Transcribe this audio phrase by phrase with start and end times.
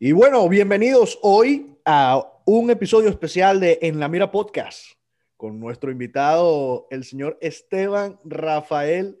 [0.00, 4.92] Y bueno, bienvenidos hoy a un episodio especial de En la Mira Podcast
[5.36, 9.18] con nuestro invitado, el señor Esteban Rafael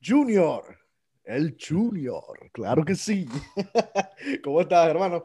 [0.00, 0.78] Junior.
[1.24, 2.22] El Junior,
[2.52, 3.26] claro que sí.
[4.44, 5.24] ¿Cómo estás, hermano?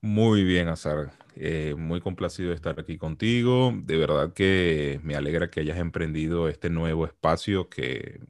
[0.00, 1.10] Muy bien, Azar.
[1.34, 3.72] Eh, muy complacido de estar aquí contigo.
[3.74, 8.20] De verdad que me alegra que hayas emprendido este nuevo espacio que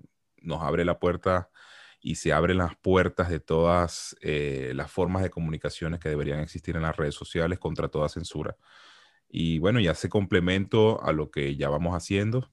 [0.40, 1.50] nos abre la puerta
[2.02, 6.76] y se abren las puertas de todas eh, las formas de comunicaciones que deberían existir
[6.76, 8.56] en las redes sociales contra toda censura.
[9.28, 12.50] Y bueno, ya se complemento a lo que ya vamos haciendo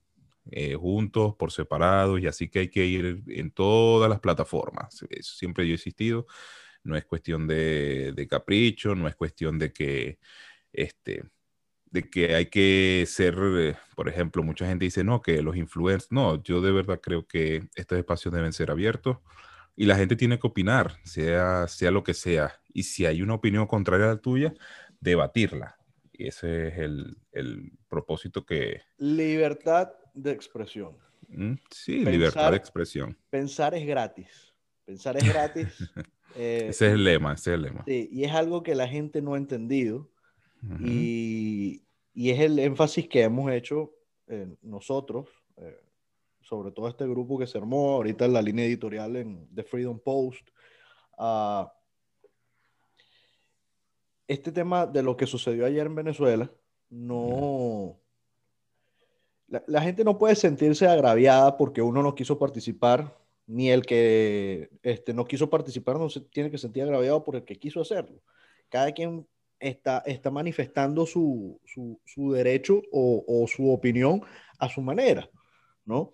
[0.51, 5.03] eh, juntos, por separado, y así que hay que ir en todas las plataformas.
[5.09, 6.27] Eso siempre yo he existido.
[6.83, 10.19] No es cuestión de, de capricho, no es cuestión de que
[10.71, 11.23] este,
[11.91, 16.11] de que hay que ser, eh, por ejemplo, mucha gente dice, no, que los influencers,
[16.11, 19.17] no, yo de verdad creo que estos espacios deben ser abiertos
[19.75, 22.59] y la gente tiene que opinar, sea, sea lo que sea.
[22.73, 24.53] Y si hay una opinión contraria a la tuya,
[24.99, 25.77] debatirla.
[26.11, 28.81] Y ese es el, el propósito que...
[28.97, 30.97] Libertad de expresión.
[31.29, 31.53] ¿Mm?
[31.71, 33.17] Sí, libertad de expresión.
[33.29, 34.53] Pensar es gratis.
[34.85, 35.67] Pensar es gratis.
[36.35, 37.83] Eh, ese es el lema, ese es el lema.
[37.85, 40.11] Sí, y es algo que la gente no ha entendido
[40.79, 41.81] y,
[42.13, 43.93] y, es el énfasis que hemos hecho
[44.27, 45.79] eh, nosotros, eh,
[46.41, 49.99] sobre todo este grupo que se armó ahorita en la línea editorial en The Freedom
[49.99, 50.49] Post.
[51.17, 51.67] Uh,
[54.27, 56.51] este tema de lo que sucedió ayer en Venezuela,
[56.89, 57.99] no...
[59.47, 64.69] La, la, gente no puede sentirse agraviada porque uno no quiso participar, ni el que
[64.83, 68.21] este, no quiso participar no se tiene que sentir agraviado por el que quiso hacerlo.
[68.69, 69.27] Cada quien
[69.59, 74.21] está, está manifestando su, su, su derecho o, o, su opinión
[74.57, 75.29] a su manera,
[75.85, 76.13] ¿no?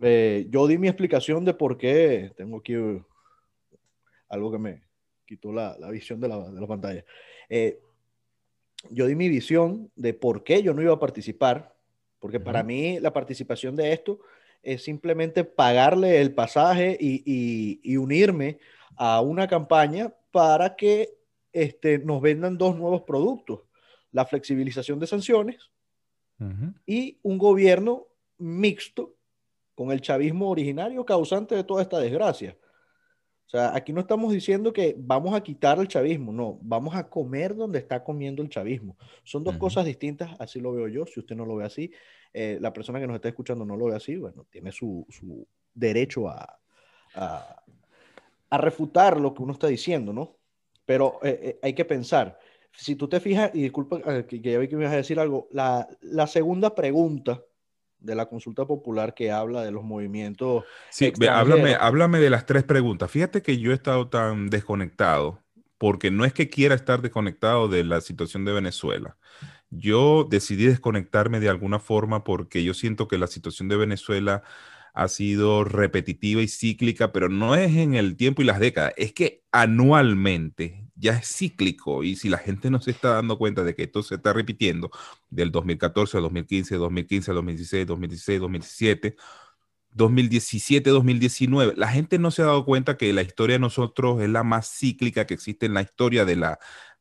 [0.00, 3.04] Eh, yo di mi explicación de por qué, tengo aquí uh,
[4.28, 4.82] algo que me
[5.26, 7.04] quitó la, la visión de la, de la pantalla.
[7.48, 7.80] Eh,
[8.90, 11.74] yo di mi visión de por qué yo no iba a participar,
[12.20, 14.20] porque para mí la participación de esto
[14.62, 18.58] es simplemente pagarle el pasaje y, y, y unirme
[18.96, 21.17] a una campaña para que
[21.52, 23.60] este, nos vendan dos nuevos productos,
[24.12, 25.70] la flexibilización de sanciones
[26.40, 26.74] uh -huh.
[26.86, 28.06] y un gobierno
[28.38, 29.14] mixto
[29.74, 32.56] con el chavismo originario causante de toda esta desgracia.
[33.46, 37.08] O sea, aquí no estamos diciendo que vamos a quitar el chavismo, no, vamos a
[37.08, 38.96] comer donde está comiendo el chavismo.
[39.24, 39.60] Son dos uh -huh.
[39.60, 41.90] cosas distintas, así lo veo yo, si usted no lo ve así,
[42.32, 45.46] eh, la persona que nos está escuchando no lo ve así, bueno, tiene su, su
[45.72, 46.58] derecho a,
[47.14, 47.62] a,
[48.50, 50.37] a refutar lo que uno está diciendo, ¿no?
[50.88, 52.38] Pero eh, eh, hay que pensar,
[52.72, 55.20] si tú te fijas, y disculpa eh, que, ya vi que me vas a decir
[55.20, 57.42] algo, la, la, segunda pregunta
[57.98, 60.64] de la consulta popular que habla de los movimientos.
[60.88, 63.10] Sí, háblame, háblame de las tres preguntas.
[63.10, 65.42] Fíjate que yo he estado tan desconectado,
[65.76, 69.18] porque no es que quiera estar desconectado de la situación de Venezuela.
[69.68, 74.42] Yo decidí desconectarme de alguna forma porque yo siento que la situación de Venezuela
[74.94, 79.12] ha sido repetitiva y cíclica, pero no es en el tiempo y las décadas, es
[79.12, 83.74] que anualmente ya es cíclico y si la gente no se está dando cuenta de
[83.74, 84.90] que esto se está repitiendo
[85.30, 89.16] del 2014 al 2015, 2015 al 2016, 2016, 2017,
[89.90, 94.28] 2017, 2019, la gente no se ha dado cuenta que la historia de nosotros es
[94.28, 96.58] la más cíclica que existe en la historia de la,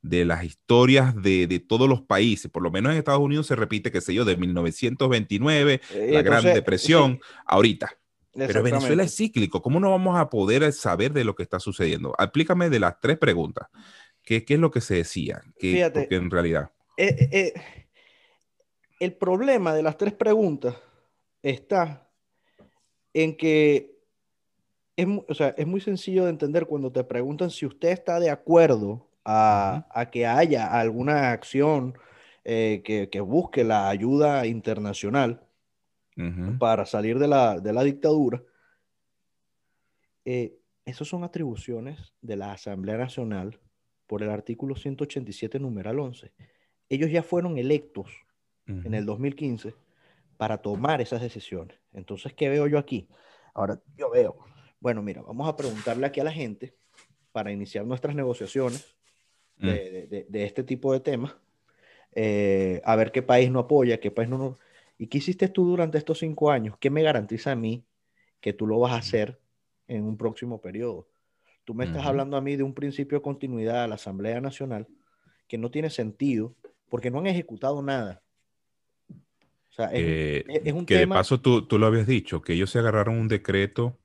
[0.09, 2.50] de las historias de, de, todos los países.
[2.51, 6.22] Por lo menos en Estados Unidos se repite, qué sé yo, de 1929, eh, la
[6.22, 7.29] Gran Depresión, sí.
[7.45, 7.91] ahorita.
[8.34, 9.62] Pero Venezuela es cíclico.
[9.62, 12.13] ¿Cómo no vamos a poder saber de lo que está sucediendo?
[12.19, 13.67] Explícame de las tres preguntas.
[14.22, 15.41] ¿Qué, qué es lo que se decía?
[15.57, 16.72] ¿Qué, Fíjate, porque en realidad...
[16.97, 17.53] Eh, eh,
[19.00, 20.75] el problema de las tres preguntas
[21.41, 22.09] está
[23.13, 23.97] en que
[24.96, 28.29] es, o sea, es muy sencillo de entender cuando te preguntan si usted está de
[28.29, 31.98] acuerdo a, a que haya alguna acción
[32.46, 35.46] eh, que, que, busque la ayuda internacional
[36.16, 36.58] uh -huh.
[36.58, 38.42] para salir de la, de la dictadura,
[40.24, 43.59] eh, esas son atribuciones de la Asamblea Nacional
[44.08, 46.32] por el artículo 187, numeral 11.
[46.88, 48.08] Ellos ya fueron electos
[48.70, 48.85] uh -huh.
[48.85, 49.76] en el 2015
[50.38, 51.78] para tomar esas decisiones.
[51.91, 53.09] Entonces, ¿qué veo yo aquí?
[53.53, 54.38] Ahora, yo veo,
[54.80, 56.78] bueno, mira, vamos a preguntarle aquí a la gente
[57.34, 58.97] para iniciar nuestras negociaciones
[59.59, 59.66] mm.
[59.66, 61.36] de, de este tipo de temas,
[62.20, 64.58] eh, a ver qué país no apoya, qué país no, no...
[64.98, 66.76] ¿Y qué hiciste tú durante estos cinco años?
[66.80, 67.84] ¿Qué me garantiza a mí
[68.42, 69.40] que tú lo vas a hacer
[69.88, 71.08] en un próximo periodo?
[71.64, 72.09] Tú me estás uh -huh.
[72.09, 74.88] hablando a mí de un principio de continuidad a la Asamblea Nacional
[75.48, 76.56] que no tiene sentido
[76.90, 78.24] porque no han ejecutado nada.
[79.09, 81.16] O sea, es, eh, es un que tema...
[81.16, 83.96] de paso tú, tú, lo habías dicho, que ellos se agarraron un decreto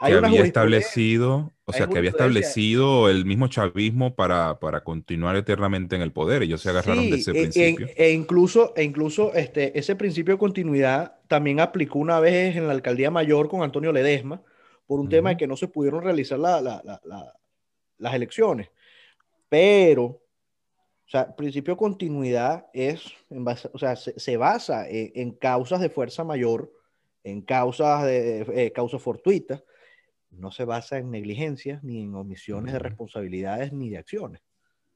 [0.00, 5.96] que había establecido, o sea, que había establecido el mismo chavismo para, para, continuar eternamente
[5.96, 6.42] en el poder.
[6.42, 7.88] Ellos se agarraron de ese e, principio.
[7.96, 12.72] E, incluso, e incluso este, ese principio de continuidad también aplicó una vez en la
[12.72, 14.42] alcaldía mayor con Antonio Ledesma
[14.86, 18.68] por un tema de que no se pudieron realizar las elecciones.
[19.48, 20.20] Pero, o
[21.06, 26.70] sea, principio de continuidad es, en o sea, se, basa en, causas de fuerza mayor,
[27.24, 29.62] en causas, de, eh, causas fortuitas
[30.32, 34.42] no se basa en negligencias, ni en omisiones de responsabilidades, ni de acciones.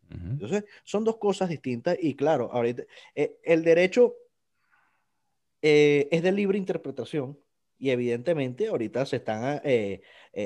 [0.09, 2.85] Entonces, son dos cosas distintas y claro, ahorita,
[3.17, 4.15] eh, el derecho
[5.63, 7.37] eh, es de libre interpretación
[7.77, 10.01] y evidentemente ahorita se están eh,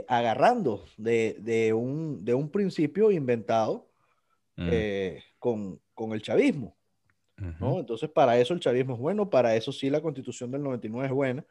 [0.09, 3.91] agarrando de, un, de, un, principio inventado
[5.39, 6.75] con, con, el chavismo.
[7.37, 7.81] ¿no?
[7.81, 11.13] Entonces, para eso el chavismo es bueno, para eso sí la constitución del 99 es
[11.13, 11.45] buena,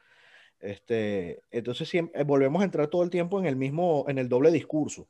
[0.61, 4.29] este, entonces siempre, eh, volvemos a entrar todo el tiempo en el mismo, en el
[4.29, 5.07] doble discurso.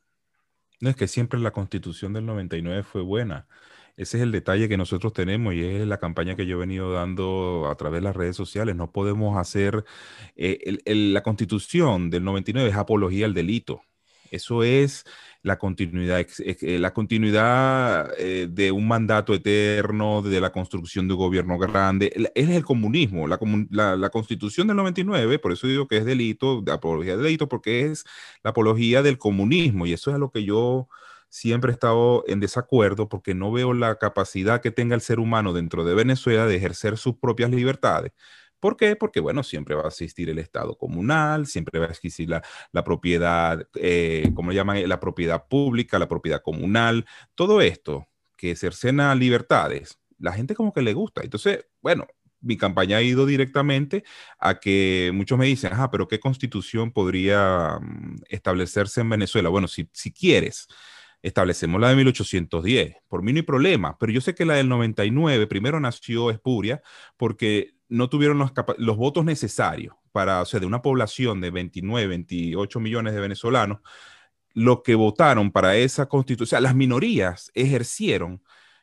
[0.80, 3.46] No es que siempre la constitución del 99 fue buena.
[3.96, 6.92] Ese es el detalle que nosotros tenemos y es la campaña que yo he venido
[6.92, 8.74] dando a través de las redes sociales.
[8.74, 9.84] No podemos hacer,
[10.36, 13.82] eh, la constitución del 99 es apología al delito.
[14.30, 15.04] Eso es
[15.42, 21.20] la continuidad, eh, la continuidad eh, de un mandato eterno, de la construcción de un
[21.20, 22.30] gobierno grande.
[22.34, 23.38] Es el comunismo, la,
[23.96, 27.86] la, constitución del 99, por eso digo que es delito, de apología del delito, porque
[27.86, 28.04] es
[28.42, 30.88] la apología del comunismo y eso es a lo que yo
[31.28, 35.52] siempre he estado en desacuerdo porque no veo la capacidad que tenga el ser humano
[35.52, 38.12] dentro de Venezuela de ejercer sus propias libertades
[38.60, 38.94] ¿Por qué?
[38.96, 43.66] Porque, bueno, siempre va a existir el Estado comunal, siempre va a existir la, propiedad,
[43.74, 44.88] eh, ¿cómo llaman?
[44.88, 50.82] La propiedad pública, la propiedad comunal, todo esto que cercena libertades, la gente como que
[50.82, 51.22] le gusta.
[51.22, 52.06] Entonces, bueno,
[52.40, 54.04] mi campaña ha ido directamente
[54.38, 59.48] a que muchos me dicen, ah, pero ¿qué constitución podría mm, establecerse en Venezuela?
[59.48, 60.68] Bueno, si, si quieres,
[61.22, 62.96] establecemos la de 1810.
[63.08, 66.82] Por mí no hay problema, pero yo sé que la del 99 primero nació espuria
[67.16, 72.80] porque no tuvieron los, votos necesarios para, o sea, de una población de 29, 28
[72.80, 73.80] millones de venezolanos,
[74.54, 78.42] lo que votaron para esa constitución, las minorías ejercieron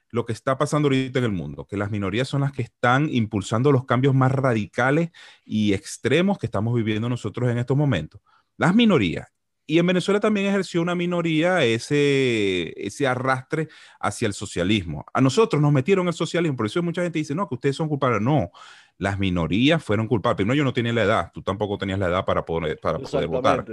[0.09, 3.09] lo que está pasando ahorita en el mundo, que las minorías son las que están
[3.12, 5.10] impulsando los cambios más radicales
[5.45, 8.21] y extremos que estamos viviendo nosotros en estos momentos.
[8.57, 9.27] Las minorías
[9.69, 13.68] y en Venezuela también ejerció una minoría ese, ese arrastre
[14.00, 15.06] hacia el socialismo.
[15.13, 17.89] A nosotros nos metieron el socialismo, por eso mucha gente dice, no, que ustedes son
[17.89, 18.21] culpables.
[18.21, 18.50] No,
[18.98, 20.38] las minorías fueron culpables.
[20.38, 23.28] Primero, yo no tenía la edad, tú tampoco tenías la edad para poder, para poder
[23.28, 23.66] votar.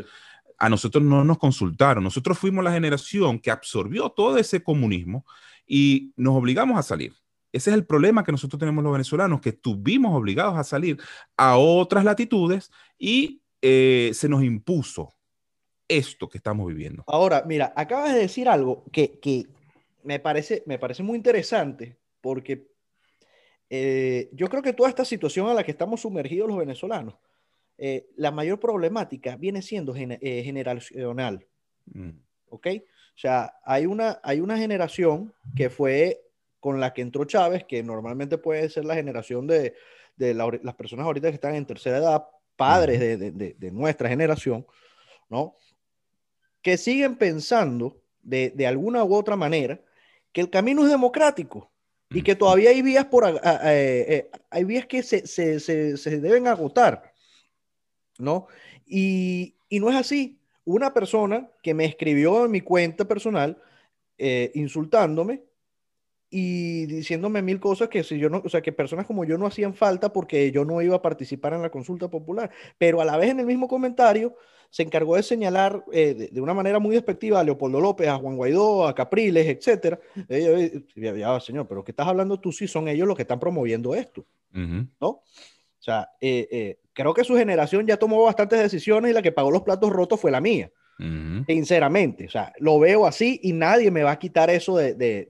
[0.59, 5.25] A nosotros no nos consultaron, nosotros fuimos la generación que absorbió todo ese comunismo
[5.67, 7.13] y nos obligamos a salir.
[7.53, 10.99] Ese es el problema que nosotros tenemos los venezolanos, que estuvimos obligados a salir
[11.37, 15.13] a otras latitudes y eh, se nos impuso
[15.89, 17.05] esto que estamos viviendo.
[17.07, 19.47] Ahora, mira, acabas de decir algo que, que
[20.03, 22.74] me, parece, me parece muy interesante porque
[23.71, 27.15] eh, yo creo que toda esta situación a la que estamos sumergidos los venezolanos,
[27.77, 31.47] eh, la mayor problemática viene siendo eh, generacional.
[31.87, 32.11] Mm.
[32.51, 32.67] ¿Ok?
[32.77, 36.21] O sea, hay una, hay una generación que fue
[36.61, 39.75] con la que entró Chávez, que normalmente puede ser la generación de,
[40.17, 42.27] de las personas ahorita que están en tercera edad,
[42.57, 44.67] padres de, de, de, nuestra generación,
[45.29, 45.57] ¿no?
[46.63, 49.81] que siguen pensando de, de, alguna u otra manera
[50.33, 51.71] que el camino es democrático
[52.15, 56.21] y que todavía hay vías, por, eh, eh, hay vías que se, se, se, se,
[56.21, 57.13] deben agotar,
[58.19, 58.47] ¿no?
[58.87, 60.39] Y, y, no es así.
[60.65, 63.61] Una persona que me escribió en mi cuenta personal
[64.17, 65.43] eh, insultándome
[66.31, 69.47] y diciéndome mil cosas que si yo no, o sea, que personas como yo no
[69.47, 73.17] hacían falta porque yo no iba a participar en la consulta popular, pero a la
[73.17, 74.37] vez en el mismo comentario
[74.75, 78.35] se encargó de señalar eh, de, una manera muy despectiva a Leopoldo López, a Juan
[78.35, 80.01] Guaidó, a Capriles, etcétera.
[80.97, 84.27] ya, señor, pero ¿qué estás hablando tú si son ellos los que están promoviendo esto?
[84.51, 84.91] ¿No?
[85.09, 85.23] O
[85.79, 89.53] sea, eh, eh, creo que su generación ya tomó bastantes decisiones y la que pagó
[89.53, 90.73] los platos rotos fue la mía.
[90.97, 95.27] Sinceramente, o sea, lo veo así y nadie me va a quitar eso de, de,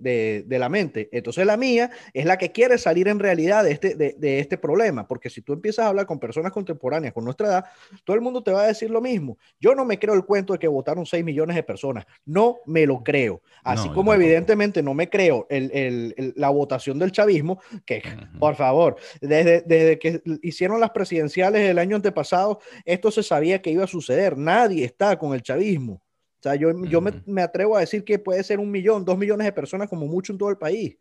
[0.47, 1.09] de, la mente.
[1.11, 5.09] Entonces la mía es la que quiere salir en realidad de este, de, este problema,
[5.09, 7.65] porque si tú empiezas a hablar con personas contemporáneas con nuestra edad,
[8.05, 9.39] todo el mundo te va a decir lo mismo.
[9.59, 12.87] Yo no me creo el cuento de que votaron 6 millones de personas, no me
[12.87, 13.41] lo creo.
[13.63, 18.03] Así como evidentemente no me creo el, el, la votación del chavismo, que
[18.39, 23.71] por favor, desde, desde que hicieron las presidenciales el año antepasado, esto se sabía que
[23.71, 24.37] iba a suceder.
[24.37, 28.45] Nadie está con el chavismo o sea, yo, yo me, atrevo a decir que puede
[28.45, 30.99] ser un millón, dos millones de personas como mucho en todo el país,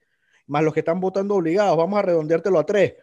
[0.47, 1.75] más los que están votando obligados.
[1.75, 2.93] Vamos a redondeártelo a tres.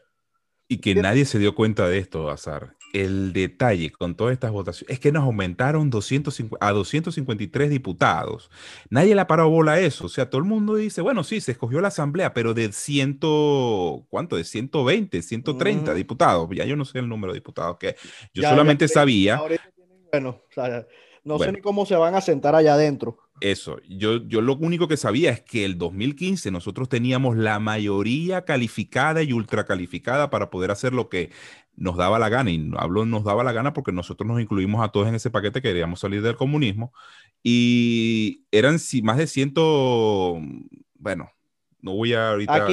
[0.67, 2.77] Y que nadie se dio cuenta de esto, Azar.
[2.95, 8.51] el detalle con todas estas votaciones es que nos aumentaron 250, a 253 diputados.
[8.89, 10.07] Nadie le ha parado bola a eso.
[10.07, 14.07] O sea, todo el mundo dice, bueno, sí, se escogió la asamblea, pero de ciento,
[14.09, 14.37] ¿cuánto?
[14.37, 16.49] De 120, 130 diputados.
[16.55, 17.97] Ya yo no sé el número de diputados que
[18.33, 19.43] yo solamente sabía.
[20.11, 20.87] bueno, o sea,
[21.25, 23.19] no sé ni cómo se van a sentar allá adentro.
[23.41, 28.45] Eso, yo, yo lo único que sabía es que el 2015 nosotros teníamos la mayoría
[28.45, 31.31] calificada y ultra calificada para poder hacer lo que
[31.75, 34.93] nos daba la gana, y hablo nos daba la gana porque nosotros nos incluimos a
[34.93, 36.93] todos en ese paquete, queríamos salir del comunismo,
[37.43, 40.39] y eran más de ciento,
[40.99, 41.33] bueno,
[41.81, 42.69] no voy a ahorita...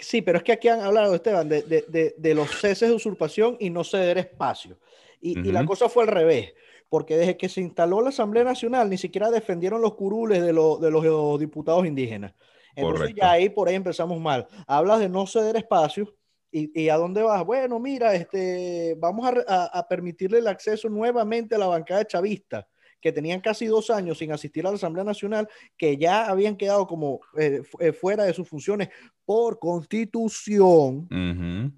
[0.00, 3.56] sí, pero es que aquí han hablado, Esteban, de, de, de, los ceses de usurpación
[3.58, 4.78] y no ceder espacio.
[5.20, 6.52] Y, y, la cosa fue al revés,
[6.94, 10.90] porque desde que se instaló la Asamblea Nacional ni siquiera defendieron los curules de, de
[10.92, 12.34] los diputados indígenas.
[12.76, 14.46] Entonces ya ahí por ahí empezamos mal.
[14.64, 16.14] Hablas de no ceder espacio
[16.52, 17.44] ¿Y, a dónde vas?
[17.44, 22.68] Bueno, mira, este, vamos a, permitirle el acceso nuevamente a la bancada chavista,
[23.00, 26.86] que tenían casi dos años sin asistir a la Asamblea Nacional, que ya habían quedado
[26.86, 28.90] como eh, eh, fuera de sus funciones
[29.24, 31.08] por constitución,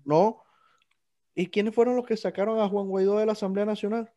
[0.04, 0.42] ¿no?
[1.34, 4.12] ¿Y quiénes fueron los que sacaron a Juan Guaidó de la Asamblea Nacional?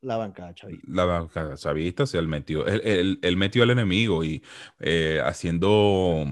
[0.00, 0.86] La bancada chavista.
[0.88, 4.42] La bancada chavista se metió, él, metió al enemigo y
[4.78, 6.24] eh, haciendo,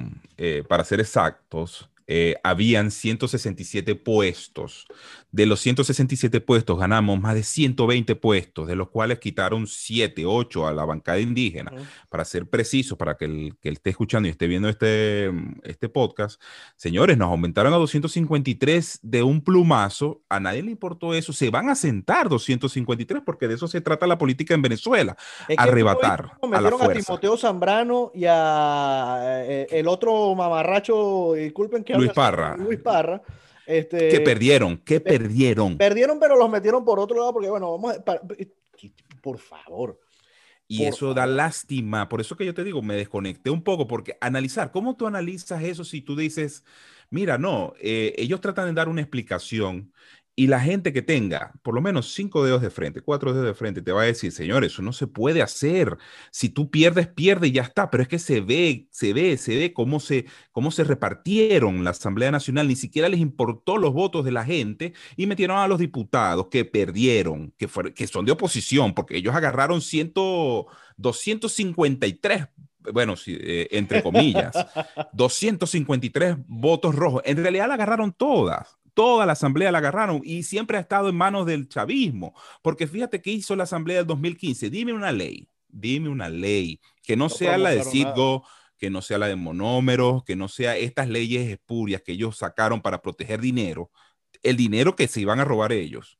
[0.68, 4.86] para ser exactos, eh, habían 167 puestos.
[5.32, 10.66] De los 167 puestos ganamos más de 120 puestos, de los cuales quitaron 7, 8
[10.66, 11.72] a la bancada indígena.
[12.08, 15.30] Para ser preciso, para que el que esté escuchando y esté viendo este,
[15.64, 16.40] este podcast,
[16.76, 20.22] señores, nos aumentaron a 253 de un plumazo.
[20.28, 21.32] A nadie le importó eso.
[21.32, 25.16] Se van a sentar 253 porque de eso se trata la política en Venezuela.
[25.56, 26.84] arrebatar a la fuerza.
[26.84, 32.56] a Timoteo Zambrano y a eh, el otro mamarracho, disculpen que Luis Parra.
[32.56, 33.22] Luis Parra.
[33.66, 35.76] Este, que perdieron, que perdieron.
[35.76, 38.20] Perdieron, pero los metieron por otro lado porque, bueno, vamos a,
[39.20, 39.98] por favor.
[40.68, 42.08] Y eso da lástima.
[42.08, 45.62] Por eso que yo te digo, me desconecté un poco, porque analizar, ¿cómo tú analizas
[45.62, 46.64] eso si tú dices,
[47.10, 49.92] mira, no, eh, ellos tratan de dar una explicación
[50.38, 53.54] y la gente que tenga por lo menos cinco dedos de frente, cuatro dedos de
[53.54, 55.96] frente, te va a decir, señor, eso no se puede hacer.
[56.30, 57.90] Si tú pierdes, pierde y ya está.
[57.90, 61.90] Pero es que se ve, se ve, se ve cómo se, cómo se repartieron la
[61.90, 62.68] Asamblea Nacional.
[62.68, 66.66] Ni siquiera les importó los votos de la gente y metieron a los diputados que
[66.66, 70.12] perdieron, que, que son de oposición, porque ellos agarraron 100,
[70.98, 72.48] 253
[72.92, 74.54] bueno, eh, entre comillas,
[75.12, 77.22] 253 votos rojos.
[77.24, 81.16] En realidad la agarraron todas toda la asamblea la agarraron y siempre ha estado en
[81.16, 82.34] manos del chavismo.
[82.62, 84.70] Porque fíjate qué hizo la asamblea del 2015.
[84.70, 88.44] Dime una ley, dime una ley que no, sea la de Citgo,
[88.78, 92.80] que no sea la de monómeros, que no sea estas leyes espurias que ellos sacaron
[92.80, 93.90] para proteger dinero,
[94.42, 96.18] el dinero que se iban a robar ellos.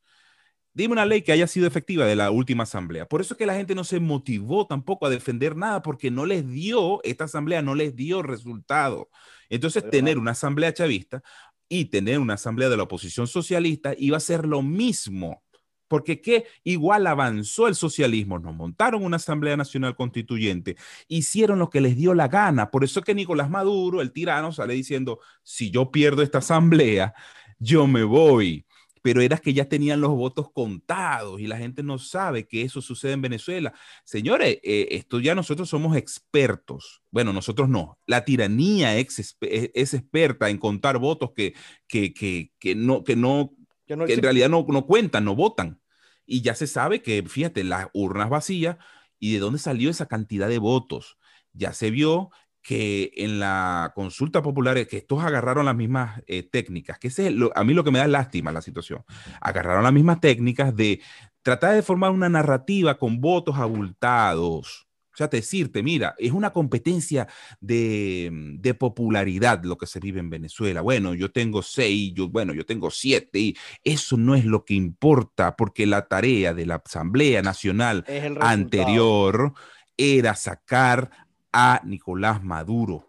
[0.71, 3.07] Dime una ley que haya sido efectiva de la última asamblea.
[3.07, 6.27] Por eso es que la gente no se motivó tampoco a defender nada, porque no
[6.27, 9.09] les dio, esta asamblea no les dio resultado.
[9.49, 11.23] Entonces, tener una asamblea chavista
[11.69, 15.43] y tener una asamblea de la oposición socialista iba a ser lo mismo.
[15.87, 20.75] Porque qué igual avanzó el socialismo, nos montaron una Asamblea Nacional Constituyente,
[21.07, 22.71] hicieron lo que les dio la gana.
[22.71, 27.13] Por eso que Nicolás Maduro, el tirano, sale diciendo, si yo pierdo esta asamblea,
[27.57, 28.66] yo me voy
[29.01, 32.81] pero era que ya tenían los votos contados y la gente no sabe que eso
[32.81, 33.73] sucede en Venezuela.
[34.03, 37.01] Señores, eh, esto ya nosotros somos expertos.
[37.11, 37.97] Bueno, nosotros no.
[38.05, 41.53] La tiranía es, es experta en contar votos que,
[41.87, 43.53] que, que, que no, que, no,
[43.85, 45.81] que, en realidad no, no cuentan, no votan.
[46.25, 48.77] Y ya se sabe que, fíjate, las urnas vacías
[49.19, 51.17] y de dónde salió esa cantidad de votos.
[51.53, 52.29] Ya se vio
[52.67, 57.33] que en la consulta popular, que estos agarraron las mismas eh, técnicas, que ese es
[57.55, 59.05] a mí lo que me da lástima la situación,
[59.39, 60.99] agarraron las mismas técnicas de
[61.43, 64.85] tratar de formar una narrativa con votos abultados.
[65.13, 67.29] O sea, decirte, mira, es una competencia
[67.61, 70.81] de, de, popularidad lo que se vive en Venezuela.
[70.81, 74.73] Bueno, yo tengo seis, yo, bueno, yo tengo siete, y eso no es lo que
[74.73, 78.03] importa, porque la tarea de la Asamblea Nacional
[78.41, 79.53] anterior
[79.95, 81.26] era sacar
[81.59, 83.07] a Nicolás Maduro.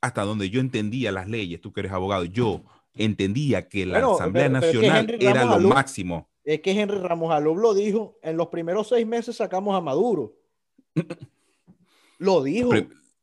[0.00, 2.62] Hasta donde yo entendía las leyes, tú que eres abogado, yo
[2.94, 6.28] entendía que la Asamblea Nacional era lo máximo.
[6.44, 10.36] Es que Henry Ramos Alub lo dijo, en los primeros seis meses sacamos a Maduro.
[12.18, 12.70] lo dijo.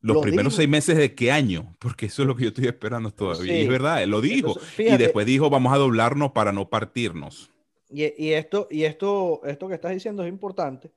[0.01, 3.11] los primeros seis meses de qué año, porque eso es lo que yo estoy esperando
[3.11, 3.53] todavía.
[3.53, 4.59] es verdad, lo dijo.
[4.77, 7.49] y después dijo, vamos a doblarnos para no partirnos.
[7.89, 10.91] Y, esto, y esto, esto que estás diciendo es importante,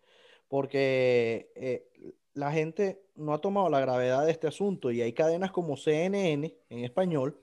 [0.48, 1.88] porque eh,
[2.34, 6.54] la gente no ha tomado la gravedad de este asunto y hay cadenas como CNN
[6.70, 7.38] en español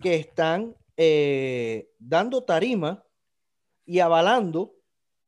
[0.00, 3.04] que están eh, dando tarima
[3.84, 4.74] y avalando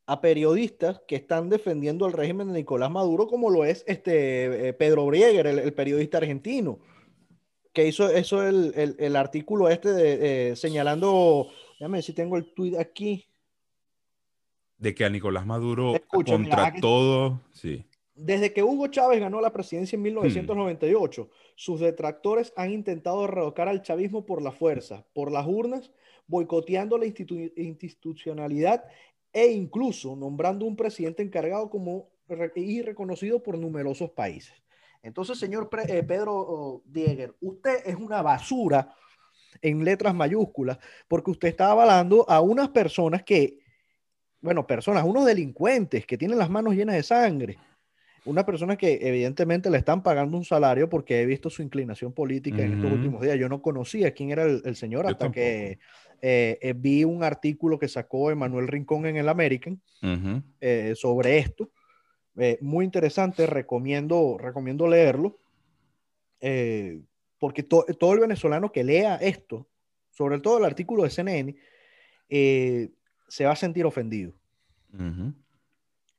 [0.07, 4.73] a periodistas que están defendiendo el régimen de Nicolás Maduro, como lo es este eh,
[4.73, 6.78] Pedro Brieger, el, periodista argentino,
[7.73, 11.49] que hizo eso el, el, artículo este de, eh, señalando,
[11.81, 13.26] déjame ver si tengo el tweet aquí.
[14.78, 17.85] De que a Nicolás Maduro contra todo, sí.
[18.17, 21.29] Desde que Hugo Chávez ganó la presidencia en 1998, hmm.
[21.55, 25.93] sus detractores han intentado derrocar al chavismo por la fuerza, por las urnas,
[26.27, 28.85] boicoteando la institucionalidad
[29.35, 32.09] e incluso nombrando un presidente encargado como
[32.55, 34.55] y reconocido por numerosos países.
[35.03, 38.95] Entonces, señor eh, Pedro Dieger, usted es una basura
[39.61, 43.59] en letras mayúsculas porque usted está avalando a unas personas que,
[44.41, 47.59] bueno, personas, unos delincuentes que tienen las manos llenas de sangre,
[48.26, 52.62] una persona que evidentemente le están pagando un salario porque he visto su inclinación política
[52.62, 53.38] en estos últimos días.
[53.38, 55.78] Yo no conocía quién era el, señor hasta que
[56.21, 59.80] eh, eh, vi un artículo que sacó Emanuel Rincón en el American
[60.61, 61.71] eh, sobre esto.
[62.61, 65.38] muy interesante, recomiendo, recomiendo leerlo.
[67.38, 69.68] porque todo el venezolano que lea esto,
[70.11, 71.56] sobre todo el artículo de CNN,
[72.28, 74.33] se va a sentir ofendido.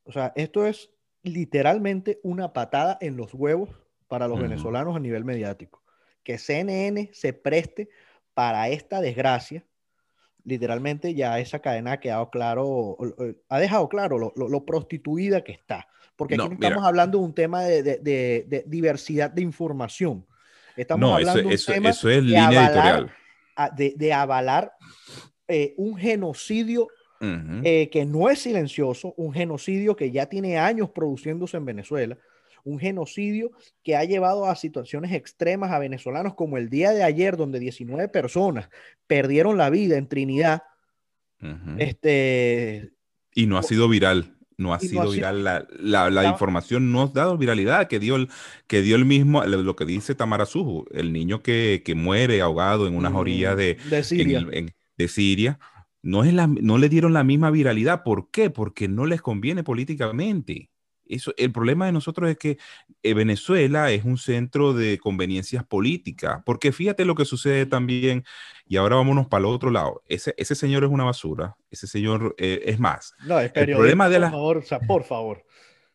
[0.06, 0.90] O sea, esto es
[1.28, 3.70] literalmente una patada en los huevos
[4.08, 5.84] para los venezolanos a nivel mediático.
[6.24, 7.90] Que CNN se preste
[8.34, 9.66] para esta desgracia
[10.48, 12.98] literalmente ya esa cadena ha quedado claro,
[13.50, 15.90] ha dejado claro lo, prostituida que está.
[16.16, 20.26] Porque aquí no, estamos hablando de un tema de, diversidad de información.
[20.78, 23.12] Estamos hablando de un tema eso es línea editorial.
[23.76, 24.72] De, avalar
[25.50, 26.88] eh, un genocidio
[27.20, 32.18] eh, que no es silencioso, un genocidio que ya tiene años produciéndose en Venezuela,
[32.64, 33.52] un genocidio
[33.84, 38.10] que ha llevado a situaciones extremas a venezolanos como el día de ayer, donde 19
[38.10, 38.70] personas
[39.08, 40.64] perdieron la vida en Trinidad.
[41.78, 42.92] este,
[43.34, 44.34] y no ha sido viral.
[44.60, 48.28] No ha sido viral la, información, no ha dado viralidad que dio el,
[48.66, 52.96] que dio el mismo, lo que dice Tamara Suju, el niño que, muere ahogado en
[52.96, 54.44] unas orillas de, Siria.
[54.98, 55.60] de Siria
[56.08, 58.04] no, es la, no le dieron la misma viralidad.
[58.04, 58.50] ¿Por qué?
[58.50, 60.70] Porque no les conviene políticamente.
[61.06, 62.58] Eso, el problema de nosotros es que
[63.04, 68.24] eh, Venezuela es un centro de conveniencias políticas, porque fíjate lo que sucede también,
[68.66, 70.02] y ahora vámonos para el otro lado.
[70.08, 73.14] Ese, ese señor es una basura, ese señor eh, es más.
[73.26, 74.32] No, el problema de la...
[74.32, 75.46] Por favor, o sea, por favor.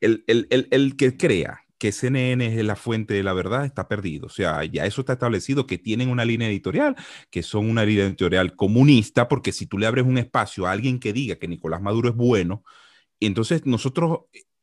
[0.02, 3.88] El, el, el, el, que crea que CNN es la fuente de la verdad está
[3.88, 4.26] perdido.
[4.26, 6.94] O sea, ya eso está establecido, que tienen una línea editorial,
[7.28, 11.00] que son una línea editorial comunista, porque si tú le abres un espacio a alguien
[11.00, 12.62] que diga que Nicolás Maduro es bueno,
[13.18, 14.20] entonces nosotros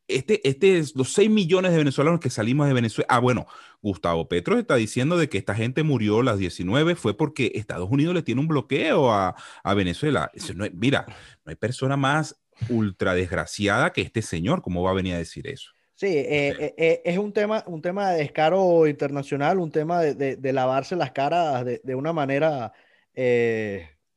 [0.08, 3.08] este, este es los 6 millones de venezolanos que salimos de Venezuela.
[3.10, 3.48] Ah, bueno,
[3.82, 8.16] Gustavo Petro está diciendo de que esta gente murió las 19 fue porque Estados Unidos
[8.16, 9.36] le tiene un bloqueo a,
[9.76, 10.32] Venezuela.
[10.56, 11.06] no mira,
[11.44, 14.62] no hay persona más ultra desgraciada que este señor.
[14.62, 15.72] ¿Cómo va a venir a decir eso?
[16.00, 20.54] Sí, eh, eh, eh, es un tema, un tema de descaro internacional, un tema de,
[20.54, 22.72] lavarse las caras de, una manera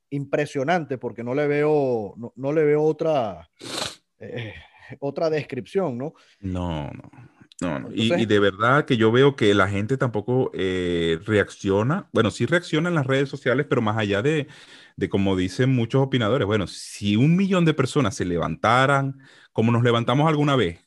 [0.09, 3.51] impresionante, porque no le veo, no, le veo otra
[5.01, 6.15] otra descripción, ¿no?
[6.39, 7.11] No, no.
[7.61, 12.91] No, Y, de verdad que yo veo que la gente tampoco reacciona, bueno, sí reacciona
[12.91, 14.47] en las redes sociales, pero más allá de,
[14.97, 19.19] de, como dicen muchos opinadores, bueno, si un millón de personas se levantaran,
[19.53, 20.79] como nos levantamos alguna vez,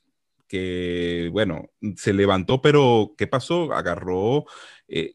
[0.48, 3.74] que, bueno, se levantó, pero ¿qué pasó?
[3.74, 4.46] Agarró,
[4.88, 5.14] eh,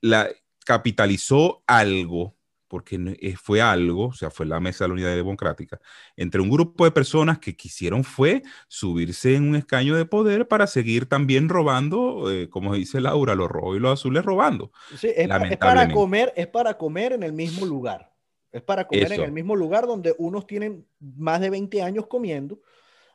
[0.00, 0.28] la,
[0.64, 2.36] capitalizó algo
[2.74, 5.80] porque eh, fue algo, o sea, fue la Mesa de la Unidad Democrática,
[6.16, 10.66] entre un grupo de personas que quisieron fue subirse en un escaño de poder para
[10.66, 14.72] seguir también robando, eh, como dice Laura, los rojos y los azules robando.
[14.96, 18.12] Sí, es, para comer, es para comer en el mismo lugar.
[18.50, 22.60] Es para comer en el mismo lugar donde unos tienen más de 20 años comiendo,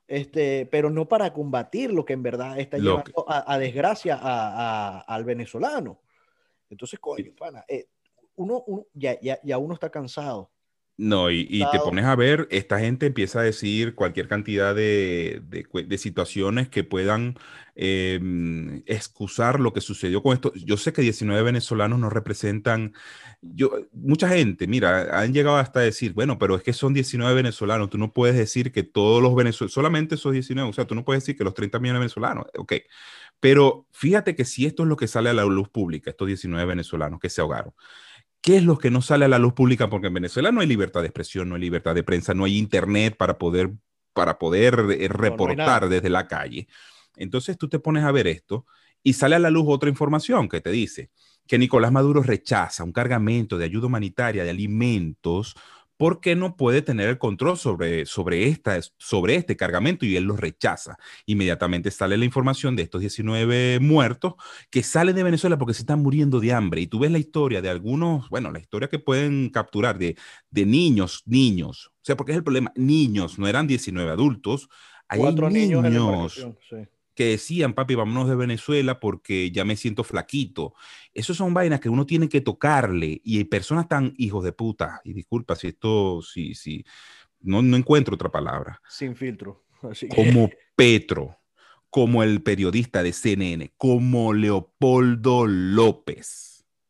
[0.10, 4.18] este, pero no para combatir lo que en verdad está llevando a, desgracia
[5.00, 6.02] al venezolano.
[6.68, 7.88] Entonces, coño, pana, eh,
[8.36, 10.52] uno, ya, ya, ya, uno está cansado.
[11.02, 15.42] No, y, y, te pones a ver, esta gente empieza a decir cualquier cantidad de,
[15.48, 17.38] de, de situaciones que puedan
[17.76, 18.20] eh,
[18.86, 20.52] excusar lo que sucedió con esto.
[20.56, 22.94] Yo sé que 19 venezolanos no representan,
[23.40, 27.90] yo, mucha gente, mira, han llegado hasta decir, bueno, pero es que son 19 venezolanos,
[27.90, 31.06] tú no puedes decir que todos los venezolanos, solamente esos 19, o sea, tú no
[31.06, 32.74] puedes decir que los 30 millones de venezolanos, ok.
[33.40, 36.66] Pero fíjate que si esto es lo que sale a la luz pública, estos 19
[36.66, 37.74] venezolanos que se ahogaron,
[38.42, 39.90] ¿Qué es lo que no sale a la luz pública?
[39.90, 42.58] Porque en Venezuela no hay libertad de expresión, no hay libertad de prensa, no hay
[42.58, 43.72] internet para poder,
[44.14, 46.68] para poder eh, reportar desde la calle.
[47.18, 48.66] Entonces tú te pones a ver esto
[49.04, 51.12] y sale a la luz otra información que te dice
[51.48, 55.56] que Nicolás Maduro rechaza un cargamento de ayuda humanitaria de alimentos
[56.00, 60.38] porque no puede tener el control sobre, sobre, esta, sobre este cargamento y él lo
[60.38, 60.98] rechaza.
[61.26, 64.36] Inmediatamente sale la información de estos 19 muertos
[64.70, 66.80] que salen de Venezuela porque se están muriendo de hambre.
[66.80, 70.16] Y tú ves la historia de algunos, bueno, la historia que pueden capturar de,
[70.50, 71.92] de niños, niños.
[71.96, 74.70] O sea, porque es el problema, niños, no eran 19 adultos.
[75.10, 76.34] Hay Cuatro niños, en la niños
[76.70, 76.78] sí.
[77.20, 80.74] Que decían, papi, vámonos de Venezuela porque ya me siento flaquito.
[81.14, 85.02] Esas son vainas que uno tiene que tocarle y hay personas tan hijos de puta.
[85.04, 86.86] Y disculpa si esto, si, si,
[87.42, 88.82] no, no encuentro otra palabra.
[88.88, 89.66] Sin filtro.
[89.82, 91.38] Así que- Como Petro,
[91.90, 96.49] como el periodista de CNN, como Leopoldo López.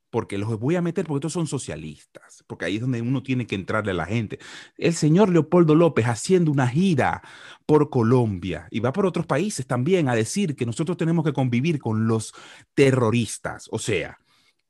[0.09, 3.45] Porque los voy a meter porque estos son socialistas, porque ahí es donde uno tiene
[3.45, 4.39] que entrarle a la gente.
[4.77, 7.21] El señor Leopoldo López haciendo una gira
[7.65, 11.79] por Colombia y va por otros países también a decir que nosotros tenemos que convivir
[11.79, 12.33] con los
[12.73, 13.67] terroristas.
[13.71, 14.17] O sea,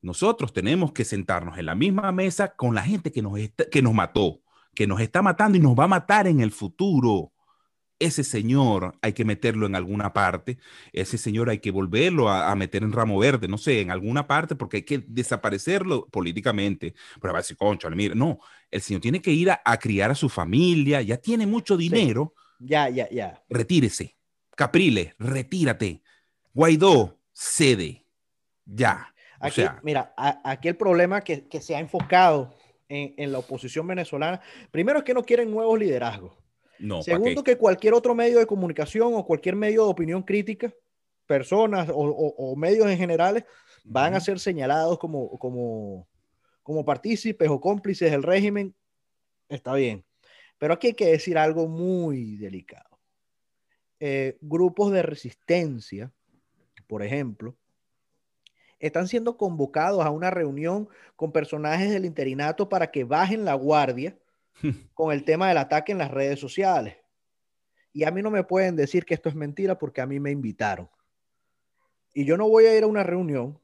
[0.02, 3.38] nosotros tenemos que sentarnos en la misma mesa con la gente que nos,
[3.71, 4.41] que nos mató,
[4.73, 7.32] que nos está matando y nos va a matar en el futuro.
[7.99, 10.57] Ese señor hay que meterlo en alguna parte,
[10.93, 14.25] ese señor hay que volverlo a, a meter en ramo verde, no sé, en alguna
[14.25, 16.93] parte, porque hay que desaparecerlo políticamente.
[17.21, 18.39] Pero va a decir, concha, mira, no,
[18.71, 22.33] el señor tiene que ir a, a criar a su familia, ya tiene mucho dinero,
[22.59, 23.43] Ya, ya, ya.
[23.49, 24.15] retírese.
[24.55, 26.01] Capriles, retírate.
[26.53, 28.05] Guaidó, cede.
[28.65, 29.13] Ya.
[29.41, 32.53] O Aquí, sea, mira, a- aquí el problema que, que se ha enfocado
[32.89, 36.33] en, en la oposición venezolana, primero es que no quieren nuevos liderazgos.
[36.79, 40.73] No, ¿para Segundo, que cualquier otro medio de comunicación o cualquier medio de opinión crítica,
[41.25, 43.45] personas o, o- o medios en general,
[43.83, 46.07] van a ser señalados como, como,
[46.63, 48.73] como partícipes o cómplices del régimen.
[49.47, 50.03] Está bien.
[50.57, 52.99] Pero aquí hay que decir algo muy delicado.
[53.99, 56.11] Eh, grupos de resistencia,
[56.87, 57.55] por ejemplo,
[58.79, 64.17] están siendo convocados a una reunión con personajes del interinato para que bajen la guardia
[64.93, 66.98] con el tema del ataque en las redes sociales.
[67.91, 70.32] Y a mí no me pueden decir que esto es mentira porque a mí me
[70.32, 70.89] invitaron.
[72.13, 73.60] Y yo no voy a ir a una reunión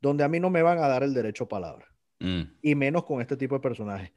[0.00, 1.86] donde a mí no me van a dar el derecho a palabra.
[2.18, 4.12] Mm, Y menos con este tipo de personajes.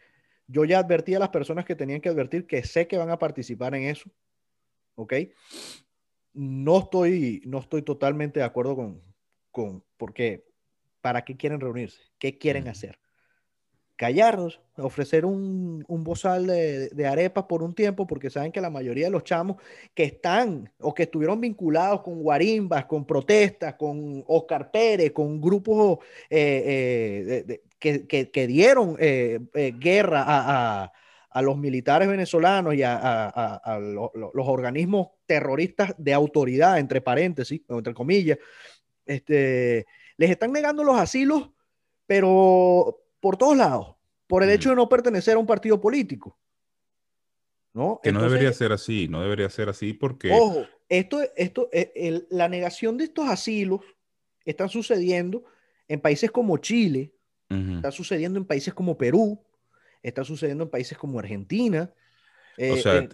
[0.47, 3.19] Yo ya advertí a las personas que tenían que advertir que sé que van a
[3.19, 4.09] participar en eso.
[4.95, 5.13] ¿Ok?
[6.33, 9.01] No estoy, no estoy totalmente de acuerdo con,
[9.51, 10.45] con, porque
[11.01, 12.01] ¿para qué quieren reunirse?
[12.17, 12.71] ¿Qué quieren Ujú.
[12.71, 12.99] hacer?
[13.95, 19.05] Callarnos, ofrecer un, un bozal de, arepas por un tiempo, porque saben que la mayoría
[19.05, 19.57] de los chamos
[19.93, 25.99] que están o que estuvieron vinculados con guarimbas, con protestas, con Oscar Pérez, con grupos
[26.29, 29.39] eh, eh, que, que- dieron eh,
[29.79, 30.91] guerra a,
[31.29, 36.13] a- los militares venezolanos y a, a- a- a lo- lo- los organismos terroristas de
[36.13, 38.37] autoridad, entre paréntesis, entre comillas,
[39.05, 39.85] este,
[40.17, 41.49] les están negando los asilos,
[42.05, 43.95] pero por todos lados,
[44.27, 44.51] por el Mm.
[44.51, 46.37] hecho de no pertenecer a un partido político.
[47.73, 47.99] ¿no?
[48.03, 50.29] Que no debería ser así, no debería ser así porque...
[50.31, 53.81] Ojo, esto, esto, eh, el- la negación de estos asilos
[54.45, 55.43] están sucediendo
[55.87, 57.13] en países como Chile,
[57.49, 59.39] está sucediendo en países como Perú,
[60.03, 61.89] está sucediendo en países como Argentina,
[62.57, 63.09] eh, O sea, en-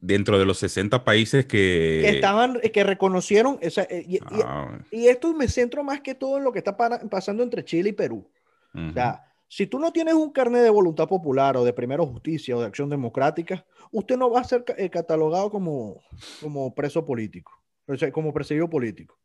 [0.00, 2.00] dentro de los 60 países que...
[2.04, 6.02] que estaban, eh, que reconocieron, o sea, eh, y, Ah, y esto me centro más
[6.02, 8.30] que todo en lo que está para- pasando entre Chile y Perú.
[8.74, 8.90] ujú.
[8.90, 12.56] O sea, si tú no tienes un carnet de voluntad popular o de primero justicia
[12.56, 16.00] o de acción democrática, usted no va a ser eh, catalogado como,
[16.40, 17.52] como preso político,
[17.86, 19.18] o sea, como perseguido político.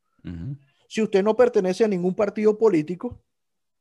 [0.88, 3.21] Si usted no pertenece a ningún partido político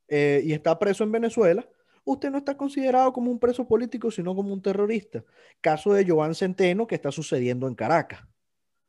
[0.07, 1.69] eh, y está preso en Venezuela,
[2.05, 5.25] usted no está considerado como un preso político, sino como un terrorista.
[5.61, 8.21] Caso de Joan Centeno que está sucediendo en Caracas.